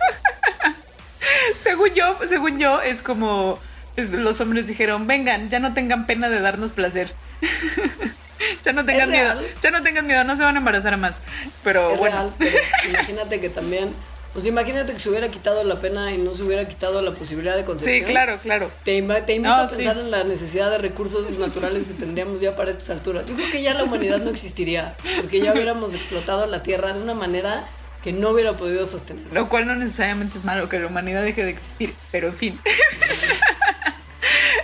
[1.59, 3.59] según yo, según yo, es como
[3.96, 7.12] es- los hombres dijeron, vengan, ya no tengan pena de darnos placer.
[8.64, 9.46] ya no tengan Es miedo, real.
[9.62, 11.16] ya no tengan miedo, no se van a embarazar más.
[11.62, 13.92] Pero es bueno, real, pero imagínate que también,
[14.32, 17.57] pues imagínate que se hubiera quitado la pena y no se hubiera quitado la posibilidad
[17.57, 18.07] de concepción.
[18.07, 18.70] sí, claro, claro.
[18.84, 19.76] Te, invito a sí.
[19.76, 23.26] pensar en la necesidad de recursos naturales que tendríamos ya para estas alturas.
[23.26, 27.00] Yo creo que ya la humanidad no existiría, porque ya hubiéramos explotado la Tierra de
[27.03, 27.64] una manera
[28.03, 29.34] que no hubiera podido sostenerse.
[29.34, 32.59] Lo cual no necesariamente es malo que la humanidad deje de existir, pero en fin.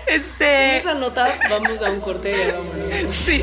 [0.07, 0.78] En este.
[0.78, 3.12] esa nota vamos a un corte y volvemos.
[3.12, 3.43] Sí.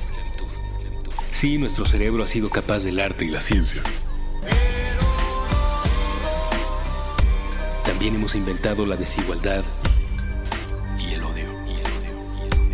[1.41, 3.81] Sí, nuestro cerebro ha sido capaz del arte y la ciencia.
[7.83, 9.63] También hemos inventado la desigualdad
[10.99, 11.47] y el odio.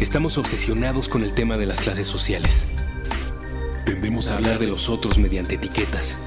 [0.01, 2.67] Estamos obsesionados con el tema de las clases sociales.
[3.85, 6.17] Tendemos a hablar de los otros mediante etiquetas.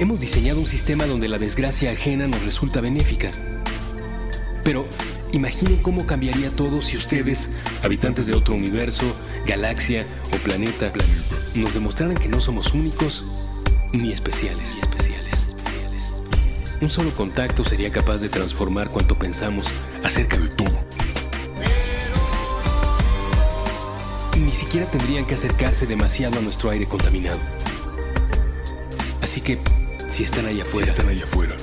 [0.00, 3.30] Hemos diseñado un sistema donde la desgracia ajena nos resulta benéfica.
[4.64, 4.88] Pero
[5.30, 7.48] imaginen cómo cambiaría todo si ustedes,
[7.84, 9.04] habitantes de otro universo,
[9.46, 10.92] galaxia o planeta,
[11.54, 13.24] nos demostraran que no somos únicos
[13.92, 14.78] ni especiales.
[16.82, 19.66] Un solo contacto sería capaz de transformar cuanto pensamos
[20.02, 20.76] acerca de todo.
[24.36, 27.38] Ni siquiera tendrían que acercarse demasiado a nuestro aire contaminado.
[29.22, 29.58] Así que,
[30.08, 31.54] si están allá afuera, están allá afuera.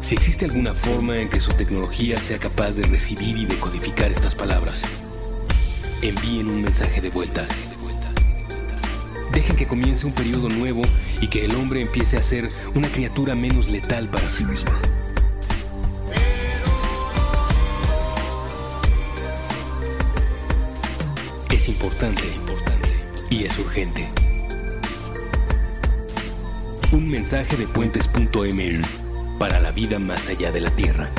[0.00, 4.34] Si existe alguna forma en que su tecnología sea capaz de recibir y decodificar estas
[4.34, 4.82] palabras,
[6.02, 7.46] envíen un mensaje de vuelta.
[9.32, 10.82] Dejen que comience un periodo nuevo
[11.20, 14.72] y que el hombre empiece a ser una criatura menos letal para sí misma.
[21.50, 22.88] Es importante, es importante
[23.28, 24.08] y es urgente.
[26.92, 28.82] Un mensaje de puentes.ml
[29.38, 31.10] para la vida más allá de la Tierra.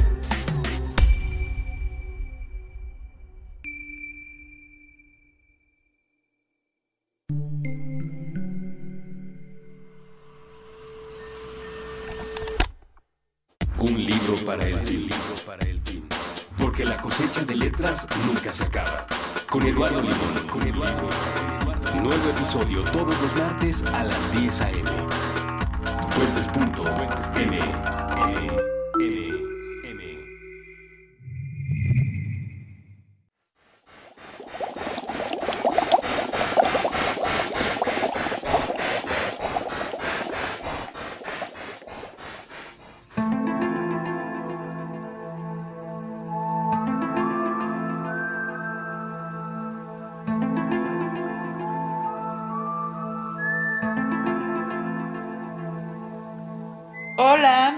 [22.47, 25.16] Episodio todos los martes a las 10 a.m.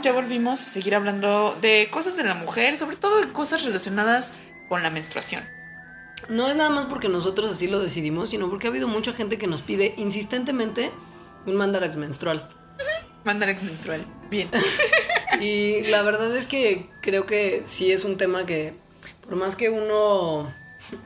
[0.02, 4.34] ya volvimos a seguir hablando de cosas de la mujer, sobre todo de cosas relacionadas
[4.68, 5.44] con la menstruación.
[6.28, 9.38] No es nada más porque nosotros así lo decidimos, sino porque ha habido mucha gente
[9.38, 10.92] que nos pide insistentemente
[11.46, 12.50] un mandarax menstrual.
[13.26, 14.06] Mandarax menstrual.
[14.30, 14.50] Bien.
[15.40, 18.74] Y la verdad es que creo que sí es un tema que,
[19.24, 20.52] por más que uno,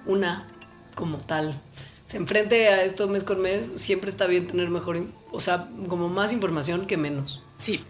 [0.06, 0.48] una
[0.96, 1.54] como tal,
[2.06, 6.10] se enfrente a esto mes con mes, siempre está bien tener mejor, o sea, como
[6.10, 7.44] más información que menos.
[7.58, 7.84] Sí.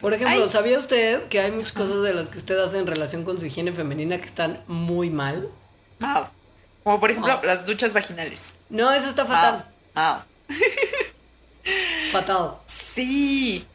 [0.00, 0.48] Por ejemplo, Ay.
[0.48, 3.46] ¿sabía usted que hay muchas cosas de las que usted hace en relación con su
[3.46, 5.48] higiene femenina que están muy mal?
[5.98, 6.28] Mal.
[6.84, 8.52] Como por ejemplo las duchas vaginales.
[8.68, 9.64] No, eso está fatal.
[9.94, 10.24] Mal.
[12.12, 12.58] Fatal.
[12.66, 13.66] Sí.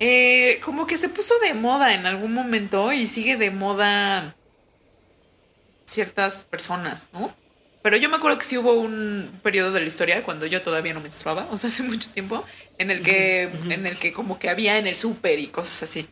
[0.00, 4.36] Eh, como que se puso de moda en algún momento y sigue de moda
[5.84, 7.34] ciertas personas, ¿no?
[7.88, 10.92] Pero yo me acuerdo que sí hubo un periodo de la historia cuando yo todavía
[10.92, 12.44] no menstruaba, o sea, hace mucho tiempo,
[12.76, 16.06] en el que, en el que como que había en el súper y cosas así.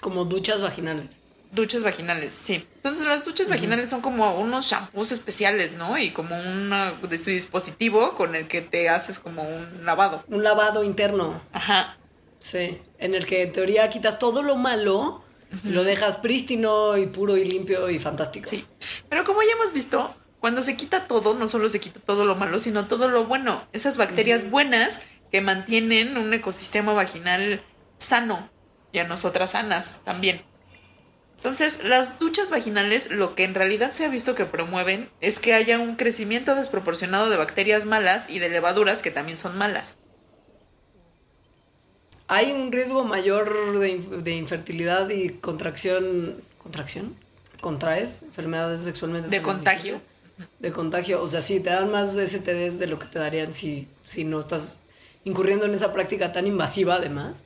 [0.00, 1.10] Como duchas vaginales.
[1.52, 2.66] Duchas vaginales, sí.
[2.74, 5.96] Entonces las duchas vaginales son como unos shampoos especiales, ¿no?
[5.96, 10.24] Y como una de su dispositivo con el que te haces como un lavado.
[10.26, 11.40] Un lavado interno.
[11.52, 11.98] Ajá.
[12.40, 12.82] Sí.
[12.98, 15.23] En el que en teoría quitas todo lo malo,
[15.62, 18.46] lo dejas prístino y puro y limpio y fantástico.
[18.48, 18.64] Sí.
[19.08, 22.34] Pero como ya hemos visto, cuando se quita todo, no solo se quita todo lo
[22.34, 23.66] malo, sino todo lo bueno.
[23.72, 25.00] Esas bacterias buenas
[25.32, 27.62] que mantienen un ecosistema vaginal
[27.98, 28.50] sano
[28.92, 30.42] y a nosotras sanas también.
[31.36, 35.52] Entonces, las duchas vaginales lo que en realidad se ha visto que promueven es que
[35.52, 39.98] haya un crecimiento desproporcionado de bacterias malas y de levaduras que también son malas.
[42.28, 46.36] Hay un riesgo mayor de, inf- de infertilidad y contracción.
[46.58, 47.14] ¿Contracción?
[47.60, 50.00] ¿Contraes enfermedades sexualmente De contagio.
[50.58, 51.22] De contagio.
[51.22, 54.40] O sea, sí, te dan más STDs de lo que te darían si, si no
[54.40, 54.78] estás
[55.24, 57.44] incurriendo en esa práctica tan invasiva, además.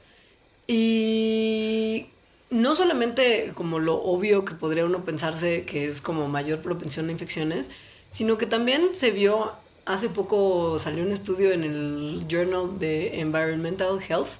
[0.67, 2.07] Y
[2.51, 7.13] no solamente como lo obvio que podría uno pensarse que es como mayor propensión a
[7.13, 7.71] infecciones,
[8.11, 9.53] sino que también se vio,
[9.87, 14.39] hace poco salió un estudio en el Journal de Environmental Health,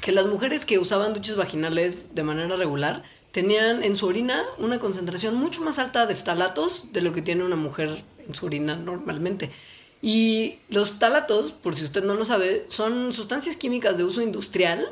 [0.00, 4.78] que las mujeres que usaban duchas vaginales de manera regular tenían en su orina una
[4.78, 8.76] concentración mucho más alta de ftalatos de lo que tiene una mujer en su orina
[8.76, 9.50] normalmente.
[10.02, 14.86] Y los ftalatos, por si usted no lo sabe, son sustancias químicas de uso industrial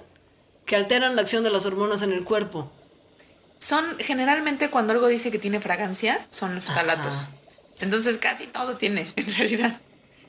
[0.66, 2.70] que alteran la acción de las hormonas en el cuerpo.
[3.59, 7.28] Son generalmente cuando algo dice que tiene fragancia, son ftalatos.
[7.80, 9.80] Entonces casi todo tiene, en realidad.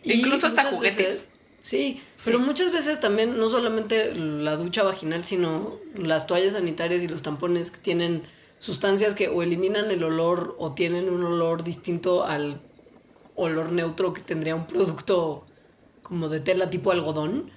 [0.03, 0.97] Y Incluso hasta juguetes.
[0.97, 1.25] veces-
[1.65, 7.07] sí, pero muchas veces también, no solamente la ducha vaginal, sino las toallas sanitarias y
[7.07, 8.23] los tampones que tienen
[8.59, 12.61] sustancias que o eliminan el olor o tienen un olor distinto al
[13.35, 15.45] olor neutro que tendría un producto
[16.03, 17.49] como de tela tipo algodón.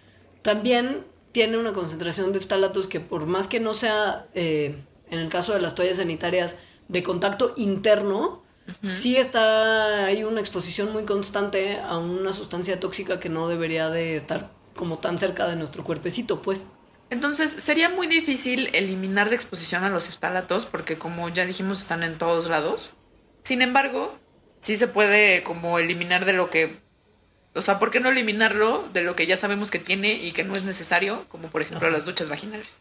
[0.42, 5.28] También tiene una concentración de ftalatos que por más que no sea, eh, en el
[5.28, 8.42] caso de las toallas sanitarias, de contacto interno,
[8.86, 14.16] sí está, hay una exposición muy constante a una sustancia tóxica que no debería de
[14.16, 16.68] estar como tan cerca de nuestro cuerpecito, pues.
[17.10, 22.02] Entonces sería muy difícil eliminar la exposición a los ftalatos porque como ya dijimos están
[22.02, 22.96] en todos lados.
[23.42, 24.14] Sin embargo,
[24.60, 26.78] sí se puede como eliminar de lo que...
[27.54, 30.44] O sea, ¿por qué no eliminarlo de lo que ya sabemos que tiene y que
[30.44, 31.24] no es necesario?
[31.28, 32.78] Como por ejemplo las duchas vaginales.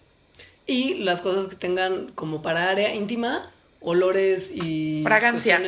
[0.65, 3.49] Y las cosas que tengan como para área íntima,
[3.81, 5.01] olores y...
[5.03, 5.61] Fragancia.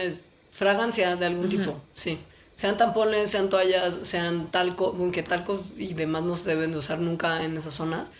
[0.51, 2.19] Fragancia de algún tipo, sí.
[2.55, 6.99] Sean tampones, sean toallas, sean talco, aunque talcos y demás no se deben de usar
[6.99, 8.11] nunca en esas zonas.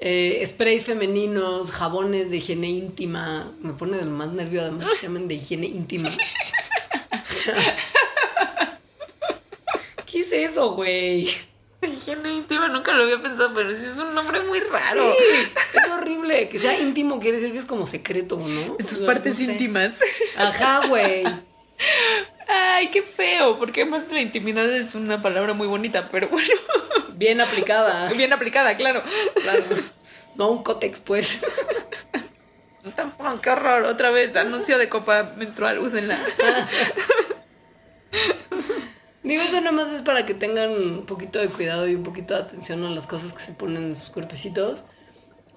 [0.00, 3.52] Eh, sprays femeninos, jabones de higiene íntima.
[3.60, 6.10] Me pone de más nervio además que se llamen de higiene íntima.
[7.12, 7.54] O sea,
[10.06, 11.28] ¿Qué es eso, güey?
[11.82, 15.14] Higiene íntima nunca lo había pensado, pero sí es un nombre muy raro.
[16.16, 16.48] Horrible.
[16.48, 18.76] Que sea íntimo quiere decir que es como secreto, ¿no?
[18.78, 19.52] En tus O sea, partes no sé.
[19.52, 20.00] íntimas.
[20.36, 21.24] Ajá, güey.
[22.48, 26.48] Ay, qué feo, porque además la intimidad es una palabra muy bonita, pero bueno,
[27.14, 28.10] Bien aplicada.
[28.12, 29.02] bien aplicada, claro.
[29.42, 29.62] Claro.
[30.36, 31.40] No un cótex, pues.
[32.96, 36.18] Tampón, qué horror, otra vez, anuncio de copa menstrual, úsenla.
[39.22, 42.34] Digo, eso nada más es para que tengan un poquito de cuidado y un poquito
[42.34, 44.84] de atención a las cosas que se ponen en sus cuerpecitos.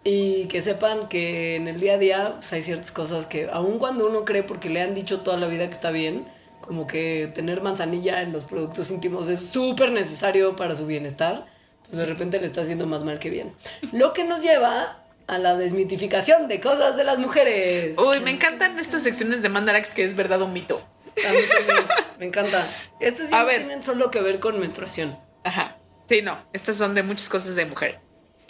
[0.10, 3.78] Y que sepan que en el día a día pues, hay ciertas cosas que, aun
[3.78, 6.26] cuando uno cree porque le han dicho toda la vida que está bien,
[6.62, 11.46] como que tener manzanilla en los productos íntimos es súper necesario para su bienestar,
[11.86, 13.54] pues de repente le está haciendo más mal que bien.
[13.92, 17.98] Lo que nos lleva a la desmitificación de cosas de las mujeres.
[17.98, 20.78] Uy, me encantan estas secciones de Mandarax que es verdad o mito.
[20.78, 21.86] A mí también,
[22.20, 22.66] me encanta.
[23.02, 23.58] Estas sí A no ver.
[23.58, 25.20] tienen solo que ver con menstruación.
[25.44, 25.76] Ajá.
[26.08, 28.00] Sí, no, estas son de muchas cosas de mujer.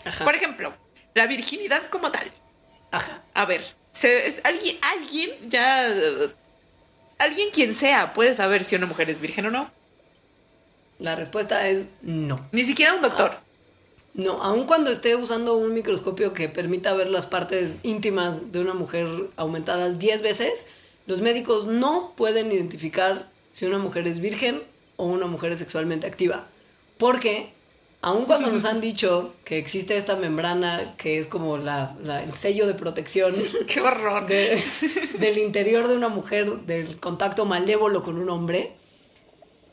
[0.06, 0.24] Ajá.
[0.24, 0.72] Por ejemplo,
[1.18, 2.32] la virginidad como tal.
[2.92, 3.22] Ajá.
[3.34, 3.62] A ver,
[3.92, 5.88] se- es- alguien, alguien ya.
[7.20, 9.72] Alguien quien sea puede saber si una mujer es virgen o no.
[11.00, 12.48] La respuesta es no.
[12.52, 13.38] Ni siquiera un doctor.
[14.14, 18.74] No, aun cuando esté usando un microscopio que permita ver las partes íntimas de una
[18.74, 20.68] mujer aumentadas 10 veces,
[21.06, 24.64] los médicos no pueden identificar si una mujer es virgen
[24.96, 26.48] o una mujer es sexualmente activa.
[26.98, 27.54] Porque,
[28.02, 32.34] aun cuando nos han dicho que existe esta membrana que es como la, la- el
[32.34, 33.36] sello de protección
[33.68, 34.28] Qué horror.
[34.28, 34.64] de-
[35.20, 38.74] del interior de una mujer, del contacto malévolo con un hombre,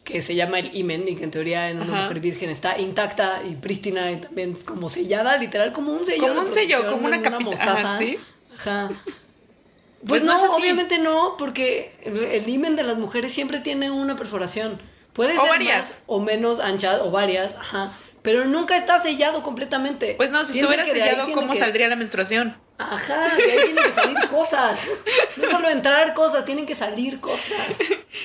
[0.05, 2.03] que se llama el imen y que en teoría en una Ajá.
[2.05, 6.29] mujer virgen está intacta y prístina y también es como sellada, literal, como un sello.
[6.29, 8.19] Como un sello, como una capita, ¿sí?
[8.57, 8.89] Ajá.
[10.07, 14.79] Pues Pues, no obviamente no, porque el, himen de las mujeres siempre tiene una perforación.
[15.15, 15.79] Puede O ser varias.
[15.79, 17.91] más o menos ancha o varias, ajá.
[18.25, 20.15] Pero nunca está sellado completamente.
[20.17, 22.57] Pues no, si estuviera sellado, ¿cómo que- saldría la menstruación?
[22.79, 24.89] Ajá, de ahí tienen que salir cosas.
[25.37, 27.59] No solo entrar cosas, tienen que salir cosas.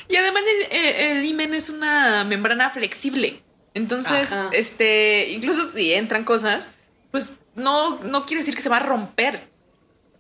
[0.07, 3.43] Y además el, eh, el himen es una membrana flexible.
[3.73, 4.49] Entonces, Ajá.
[4.53, 6.71] este, incluso si entran cosas,
[7.11, 9.49] pues no, no quiere decir que se va a romper.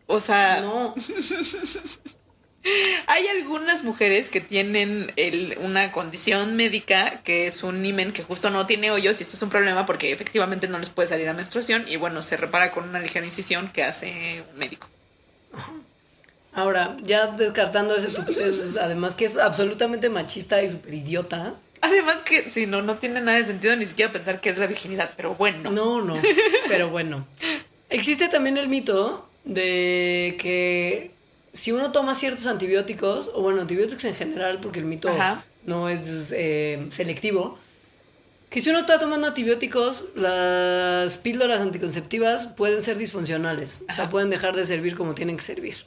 [0.07, 0.93] O sea, No.
[3.07, 8.49] hay algunas mujeres que tienen el- una condición médica que es un himen que justo
[8.49, 11.33] no tiene hoyos y esto es un problema porque efectivamente no les puede salir la
[11.33, 14.87] menstruación y bueno, se repara con una ligera incisión que hace un médico.
[16.53, 18.09] Ahora, ya descartando ese
[18.81, 21.53] además que es absolutamente machista y súper idiota.
[21.81, 24.67] Además que, si no, no tiene nada de sentido ni siquiera pensar que es la
[24.67, 25.71] virginidad, pero bueno.
[25.71, 26.15] No, no.
[26.67, 27.25] Pero bueno.
[27.89, 31.11] Existe también el mito de que
[31.59, 35.43] si uno toma ciertos antibióticos, o bueno, antibióticos en general, porque el mito Ajá.
[35.65, 37.59] no es eh, selectivo,
[38.49, 43.83] que si uno está tomando antibióticos, las píldoras anticonceptivas pueden ser disfuncionales.
[43.89, 45.85] O sea, pueden dejar de servir como tienen que servir.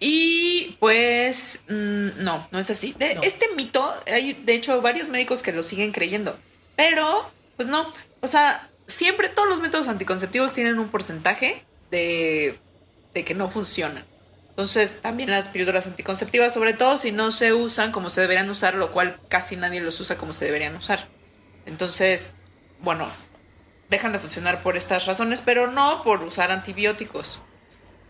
[0.00, 2.92] Y pues mm, no, no es así.
[2.98, 3.22] De, No.
[3.22, 6.36] Este mito, hay de hecho varios médicos que lo siguen creyendo,
[6.74, 7.88] pero pues no,
[8.20, 12.58] o sea, siempre todos los métodos anticonceptivos tienen un porcentaje de,
[13.14, 14.04] de que no funcionan.
[14.52, 18.74] Entonces, también las píldoras anticonceptivas, sobre todo si no se usan como se deberían usar,
[18.74, 21.08] lo cual casi nadie los usa como se deberían usar.
[21.64, 22.28] Entonces,
[22.80, 23.08] bueno,
[23.88, 27.40] dejan de funcionar por estas razones, pero no por usar antibióticos.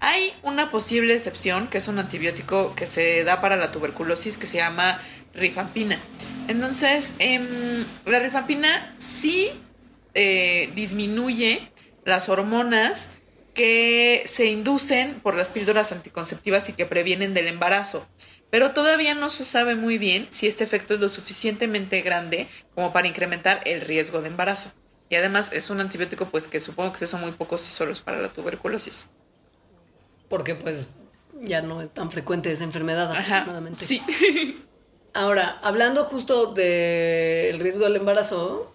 [0.01, 4.49] Hay una posible excepción, que es un antibiótico que se da para la tuberculosis, que
[4.49, 5.01] se llama
[5.35, 5.97] rifampina.
[6.49, 9.53] Entonces, em, la rifampina sí
[10.15, 11.73] eh, disminuye
[12.05, 13.11] las hormonas
[13.55, 18.07] que se inducen por las píldoras anticonceptivas y que previenen del embarazo.
[18.51, 22.93] Pero todavía no se sabe muy bien si este efecto es lo suficientemente grande como
[22.93, 24.73] para incrementar el riesgo de embarazo.
[25.09, 28.19] Y además es un antibiótico pues que supongo que son muy pocos y solos para
[28.19, 29.09] la tuberculosis.
[30.29, 30.89] Porque pues
[31.41, 33.85] ya no es tan frecuente esa enfermedad, afortunadamente.
[33.85, 34.03] Sí.
[35.15, 38.75] Ahora, hablando justo del riesgo del embarazo,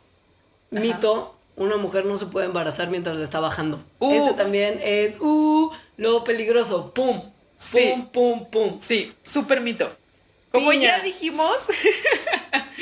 [0.70, 3.84] mito, una mujer no se puede embarazar mientras le está bajando.
[4.00, 4.14] Uh.
[4.14, 6.94] Este también es, uh, lo peligroso.
[6.94, 8.06] Pum, pum, Sí.
[8.14, 8.78] pum, pum.
[8.80, 9.92] Sí, súper mito.
[10.52, 10.98] Como Piña.
[10.98, 11.70] ya dijimos,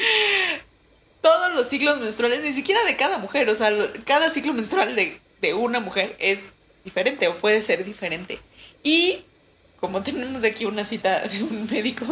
[1.22, 3.72] todos los ciclos menstruales, ni siquiera de cada mujer, o sea,
[4.06, 6.50] cada ciclo menstrual de, de una mujer es
[6.84, 8.40] diferente o puede ser diferente.
[8.84, 9.24] Y
[9.80, 12.06] como tenemos aquí una cita de un médico,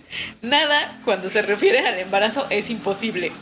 [0.42, 3.32] nada cuando se refiere al embarazo es imposible.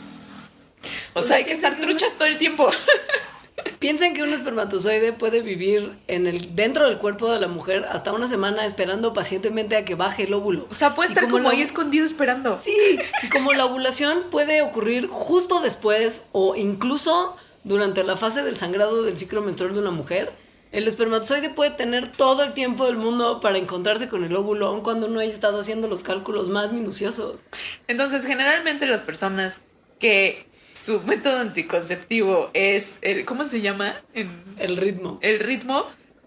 [1.13, 2.69] O, sea, hay que estar truchas todo el tiempo.
[3.79, 8.11] Piensen que un espermatozoide puede vivir en el, dentro del cuerpo de la mujer hasta
[8.11, 10.67] una semana esperando pacientemente a que baje el óvulo.
[10.69, 12.57] O sea, puede Y estar como, la- ahí escondido esperando.
[12.61, 12.75] Sí,
[13.21, 19.03] y como la ovulación puede ocurrir justo después o incluso durante la fase del sangrado
[19.03, 20.31] del ciclo menstrual de una mujer,
[20.71, 24.81] el espermatozoide puede tener todo el tiempo del mundo para encontrarse con el óvulo, aun
[24.81, 27.45] cuando no haya estado haciendo los cálculos más minuciosos.
[27.87, 29.61] Entonces, generalmente las personas
[29.99, 34.01] que su método anticonceptivo es el, ¿cómo se llama?
[34.13, 35.19] En El ritmo.
[35.21, 35.85] el ritmo,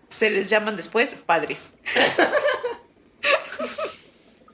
[0.09, 1.71] se les llaman después padres.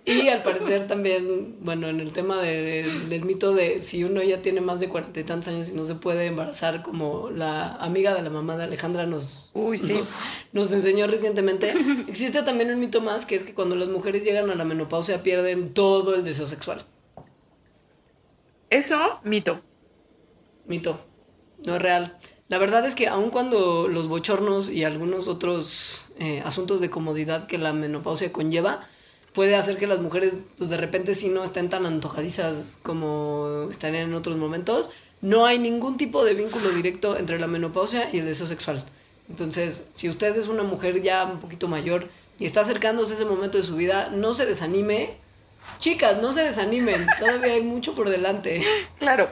[0.04, 4.42] Y al parecer también, bueno, en el tema de- del mito de si uno ya
[4.42, 8.12] tiene más de cuarenta y tantos años y no se puede embarazar, como la amiga
[8.12, 9.92] de la mamá de Alejandra nos, Uy, sí.
[9.92, 10.16] nos,
[10.52, 11.72] nos enseñó recientemente,
[12.08, 15.22] existe también un mito más que es que cuando las mujeres llegan a la menopausia
[15.22, 16.82] pierden todo el deseo sexual.
[18.70, 19.60] Eso, mito.
[20.66, 20.98] Mito,
[21.64, 22.18] no es real.
[22.48, 27.46] La verdad es que aun cuando los bochornos y algunos otros eh, asuntos de comodidad
[27.46, 28.86] que la menopausia conlleva,
[29.32, 34.08] puede hacer que las mujeres, pues de repente sí no estén tan antojadizas como estarían
[34.08, 34.90] en otros momentos,
[35.22, 38.84] no hay ningún tipo de vínculo directo entre la menopausia y el deseo sexual.
[39.30, 42.08] Entonces, si usted es una mujer ya un poquito mayor
[42.38, 45.16] y está acercándose a ese momento de su vida, no se desanime.
[45.78, 48.62] Chicas, no se desanimen, todavía hay mucho por delante.
[48.98, 49.28] Claro.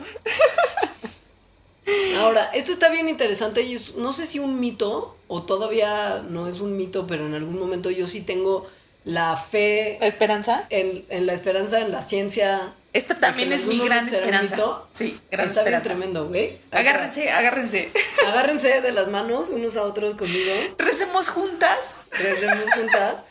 [2.19, 6.47] Ahora, esto está bien interesante y es- no sé si un mito o todavía no
[6.49, 8.69] es un mito, pero en algún momento yo sí tengo
[9.05, 10.67] la fe ¿La esperanza?
[10.71, 12.75] en, en la esperanza, en la ciencia.
[12.93, 14.57] Esta también es mi gran esperanza.
[14.57, 14.89] mito.
[14.93, 15.83] Sí, gran Está bien esperanza.
[15.85, 16.59] tremendo, güey.
[16.73, 17.91] Agárrense, agárrense.
[18.29, 20.53] Agárrense de las manos unos a otros conmigo.
[20.77, 22.01] Recemos juntas.
[22.11, 23.25] Crecemos juntas.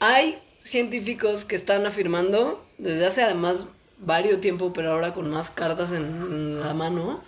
[0.00, 5.92] Hay científicos que están afirmando, desde hace además varios tiempo, pero ahora con más cartas
[5.92, 7.22] en la mano,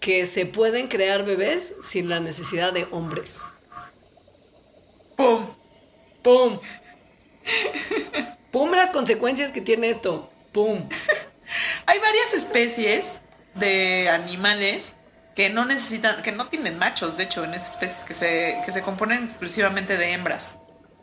[0.00, 3.42] que se pueden crear bebés sin la necesidad de hombres.
[5.16, 5.46] ¡Pum!
[6.22, 6.58] ¡Pum!
[8.50, 8.70] ¡Pum!
[8.72, 10.30] Las consecuencias que tiene esto.
[10.52, 10.88] ¡Pum!
[11.86, 13.18] Hay varias especies
[13.54, 14.94] de animales
[15.34, 18.72] que no necesitan, que no tienen machos, de hecho, en esas especies que se, que
[18.72, 20.56] se componen exclusivamente de hembras.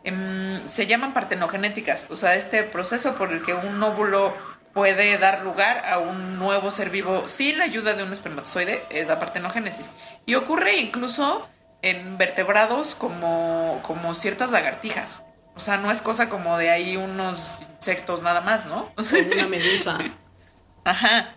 [0.04, 4.34] Em, se llaman partenogenéticas, o sea, este proceso por el que un óvulo
[4.74, 9.08] puede dar lugar a un nuevo ser vivo sin la ayuda de un espermatozoide es
[9.08, 9.92] la partenogénesis.
[10.26, 11.48] Y ocurre incluso
[11.82, 15.22] en vertebrados como, como ciertas lagartijas.
[15.56, 18.94] O sea, no es cosa como de ahí unos insectos nada más, ¿no?
[18.96, 19.98] Como una medusa.
[20.84, 21.36] Ajá.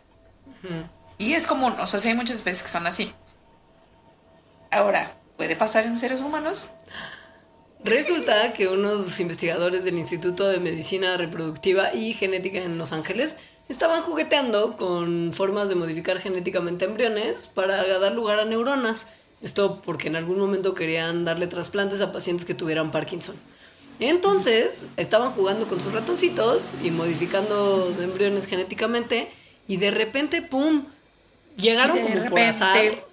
[1.19, 3.15] Y es común, o sea, sí hay muchas especies que son así.
[4.71, 6.71] Ahora, ¿puede pasar en seres humanos?
[7.85, 13.39] Resulta que unos investigadores del Instituto de Medicina Reproductiva y Genética en Los Ángeles
[13.71, 19.15] estaban jugueteando con formas de modificar genéticamente embriones para dar lugar a neuronas.
[19.41, 23.37] Esto porque en algún momento querían darle trasplantes a pacientes que tuvieran Parkinson.
[23.99, 29.33] Entonces, estaban jugando con sus ratoncitos y modificando embriones genéticamente
[29.67, 30.85] y de repente, ¡pum!
[31.57, 33.05] Llegaron como por azar.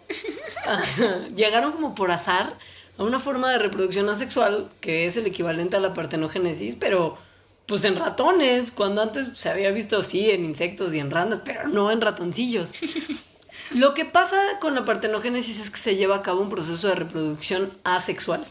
[1.35, 2.57] Llegaron como por azar
[2.97, 7.17] a una forma de reproducción asexual que es el equivalente a la partenogénesis, pero
[7.67, 11.67] pues en ratones, cuando antes se había visto así en insectos y en ranas, pero
[11.67, 12.73] no en ratoncillos.
[13.71, 16.95] Lo que pasa con la partenogénesis es que se lleva a cabo un proceso de
[16.95, 18.45] reproducción asexual.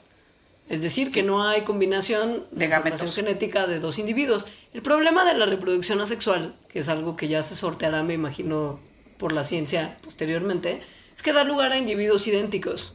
[0.69, 4.47] Es decir, que no hay combinación de, De genética de dos individuos.
[4.75, 8.81] El problema de la reproducción asexual, que es algo que ya se sorteará, me imagino,
[9.17, 10.83] por la ciencia posteriormente,
[11.17, 12.95] es que da lugar a individuos idénticos.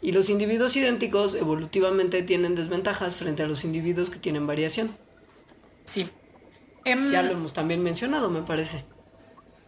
[0.00, 4.96] Y los individuos idénticos evolutivamente tienen desventajas frente a los individuos que tienen variación.
[5.84, 6.08] Sí.
[6.84, 8.84] Em, Ya lo hemos también mencionado, me parece.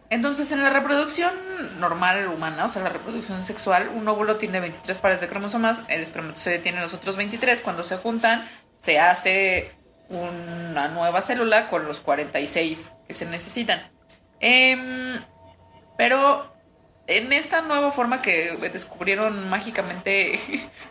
[0.09, 1.31] Entonces, en la reproducción
[1.79, 6.01] normal humana, o sea, la reproducción sexual, un óvulo tiene 23 pares de cromosomas, el
[6.01, 7.61] espermatozoide tiene los otros 23.
[7.61, 8.45] Cuando se juntan,
[8.81, 9.71] se hace
[10.09, 13.81] una nueva célula con los 46 que se necesitan.
[14.41, 15.17] Em,
[15.97, 16.50] pero
[17.17, 20.39] en esta nueva forma que descubrieron mágicamente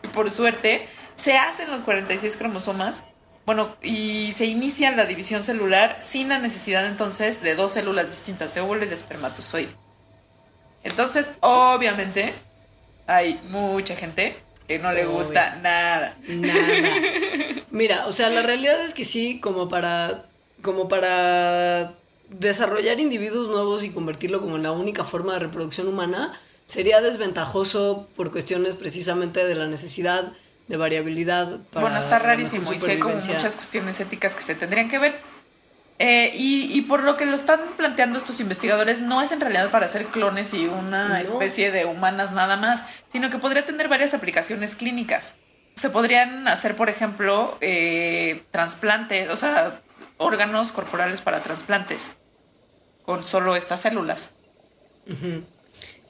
[0.03, 3.03] y por suerte, se hacen los 46 cromosomas.
[3.47, 8.55] Bueno, y se inicia la división celular sin la necesidad entonces de dos células distintas,
[8.55, 9.75] de óvulo y de espermatozoide.
[10.85, 12.33] Entonces, obviamente,
[13.07, 14.37] hay mucha gente
[14.69, 15.17] que no le Obvio.
[15.17, 16.17] gusta nada.
[16.29, 16.95] Nada.
[17.71, 20.27] Mira, o sea, la realidad es que sí, como para,
[20.63, 21.95] como para
[22.31, 28.09] desarrollar individuos nuevos y convertirlo como en la única forma de reproducción humana, sería desventajoso
[28.17, 30.33] por cuestiones precisamente de la necesidad
[30.69, 31.59] de variabilidad.
[31.73, 33.35] para bueno, está rarísimo y sé como supervivencia.
[33.35, 35.19] muchas cuestiones éticas que se tendrían que ver.
[35.99, 39.71] Eh, y, y por lo que lo están planteando estos investigadores, no es en realidad
[39.71, 41.17] para hacer clones y una No.
[41.17, 45.35] especie de humanas nada más, sino que podría tener varias aplicaciones clínicas.
[45.75, 49.83] Se podrían hacer, por ejemplo, eh, trasplantes, o sea,
[50.17, 52.13] órganos corporales para trasplantes
[53.11, 54.31] con solo estas células.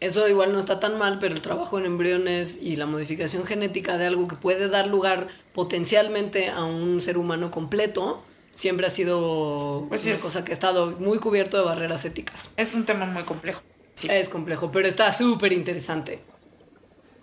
[0.01, 3.97] Eso igual no está tan mal, pero el trabajo en embriones y la modificación genética
[3.97, 8.23] de algo que puede dar lugar potencialmente a un ser humano completo
[8.53, 12.51] siempre ha sido Pues una es- cosa que ha estado muy cubierto de barreras éticas.
[12.59, 13.63] Es un tema muy complejo.
[13.95, 14.09] Sí.
[14.11, 16.21] Es complejo, pero está súper interesante.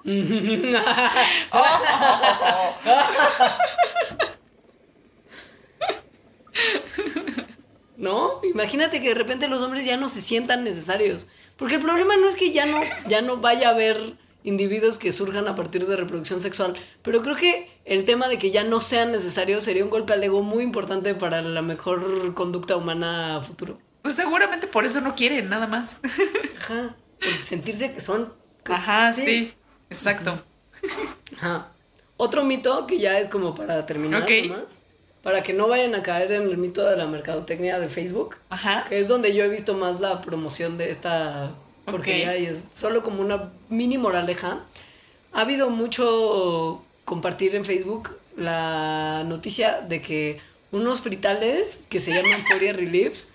[7.97, 8.39] ¿No?
[8.43, 11.27] Imagínate que de repente los hombres ya no se sientan necesarios.
[11.57, 12.79] Porque el problema no es que ya no,
[13.09, 16.75] ya no vaya a haber individuos que surjan a partir de reproducción sexual.
[17.01, 20.23] Pero creo que el tema de que ya no sean necesarios sería un golpe al
[20.23, 23.79] ego muy importante para la mejor conducta humana a futuro.
[24.03, 25.97] Pues seguramente por eso no quieren, nada más.
[26.59, 26.95] Ajá.
[27.19, 28.31] Porque sentirse que son.
[28.65, 29.53] Ajá, sí.
[29.89, 30.41] Exacto.
[31.35, 31.71] Ajá.
[32.15, 34.31] Otro mito que ya es como para terminar Ok.
[34.47, 34.83] nomás,
[35.23, 38.85] para que no vayan a caer en el mito de la mercadotecnia de Facebook, Ajá.
[38.87, 41.51] que es donde yo he visto más la promoción de esta
[41.85, 42.39] porquería Ok.
[42.39, 44.59] y es solo como una mini moraleja.
[45.33, 50.39] Ha habido mucho compartir en Facebook la noticia de que
[50.71, 53.33] unos fritales que se llaman Foria Reliefs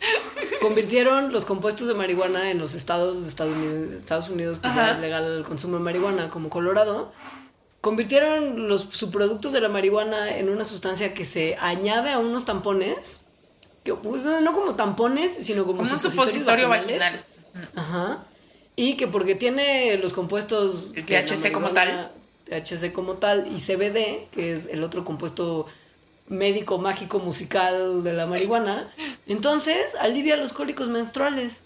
[0.60, 4.92] convirtieron los compuestos de marihuana en los estados de Estados Unidos, Estados Unidos que ya
[4.92, 7.12] es legal el consumo de marihuana, como Colorado,
[7.82, 13.26] convirtieron los subproductos de la marihuana en una sustancia que se añade a unos tampones,
[13.82, 17.22] que pues, no como tampones, sino como, Como un supositorio vaginal.
[17.74, 18.24] Ajá.
[18.76, 20.92] Y que porque tiene los compuestos...
[20.94, 22.12] El THC como marihuana,
[22.48, 25.66] THC como tal y CBD, que es el otro compuesto
[26.28, 28.94] médico, mágico, musical de la marihuana,
[29.26, 31.62] entonces alivia los cólicos menstruales.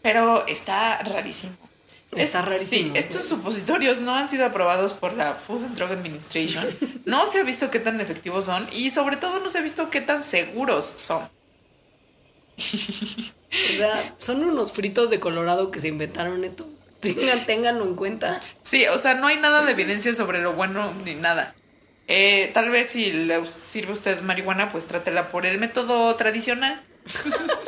[0.00, 1.67] Pero está rarísimo.
[2.12, 2.92] Está rarísimo.
[2.94, 6.66] Sí, estos supositorios no han sido aprobados por la Food and Drug Administration.
[7.04, 9.88] No se ha visto qué tan efectivos son y sobre todo no se ha visto
[9.88, 11.22] qué tan seguros son.
[12.58, 16.68] O sea, son unos fritos de Colorado que se inventaron esto.
[17.00, 18.40] Tengan, ténganlo en cuenta.
[18.62, 21.54] Sí, o sea, no hay nada de evidencia sobre lo bueno ni nada.
[22.08, 26.82] Eh, tal vez si le sirve a usted marihuana, pues trátela por el método tradicional.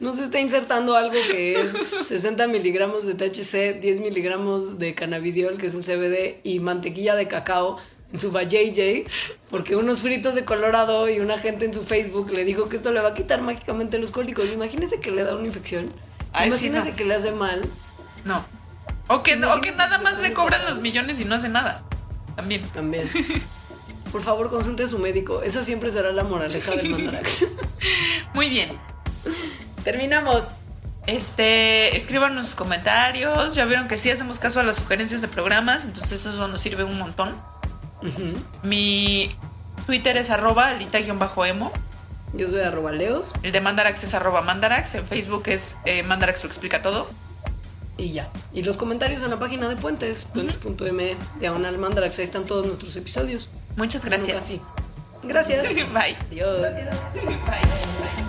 [0.00, 1.76] No se está insertando algo que es
[2.06, 7.26] 60 miligramos de THC, 10 miligramos de cannabidiol, que es el CBD, y mantequilla de
[7.26, 7.78] cacao
[8.12, 9.06] en su JJ,
[9.50, 12.92] porque unos fritos de Colorado y una gente en su Facebook le dijo que esto
[12.92, 14.50] le va a quitar mágicamente los cólicos.
[14.52, 15.92] Imagínese que le da una infección.
[16.32, 16.96] Ay, sí, Imagínese no.
[16.96, 17.60] que le hace mal.
[18.24, 18.44] No.
[19.08, 21.82] O que, no- o que nada más le cobran los millones y no hace nada.
[22.36, 22.62] También.
[22.72, 23.08] También.
[24.12, 25.42] Por favor, consulte a su médico.
[25.42, 27.46] Esa siempre será la moraleja del mandarax.
[28.34, 28.78] Muy bien.
[29.84, 30.44] Terminamos.
[31.06, 33.54] Este, escriban sus comentarios.
[33.54, 36.84] Ya vieron que sí hacemos caso a las sugerencias de programas, entonces eso nos sirve
[36.84, 37.40] un montón.
[38.62, 39.34] Mi
[39.86, 41.72] Twitter es arroba alita-emo.
[42.34, 44.96] Yo soy arroba leos El de Mandarax es arroba Mandarax.
[44.96, 47.08] En Facebook es eh, Mandarax lo explica todo.
[47.96, 48.28] y ya.
[48.52, 52.18] Y los comentarios en la página de Puentes, puentes.m, diagonal mandarax.
[52.18, 53.48] Ahí están todos nuestros episodios.
[53.76, 54.52] Muchas gracias.
[55.22, 55.64] Gracias.
[55.92, 56.16] Bye.
[56.30, 56.60] Adiós.
[56.60, 58.27] Bye.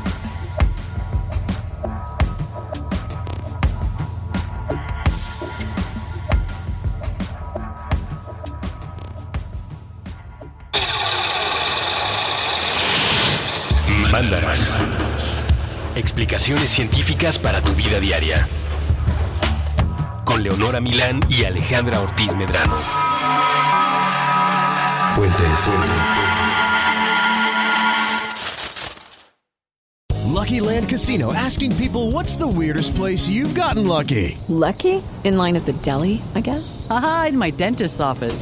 [14.09, 14.81] Facts.
[15.95, 18.47] Explicaciones científicas para tu vida diaria.
[20.25, 22.75] Con Leonora Milán y Alejandra Ortiz Medrano.
[25.15, 25.71] Puentes.
[30.25, 34.39] Lucky Land Casino asking people what's the weirdest place you've gotten lucky?
[34.47, 35.03] Lucky?
[35.23, 36.87] In line at the deli, I guess?
[36.89, 38.41] Aha, in my dentist's office.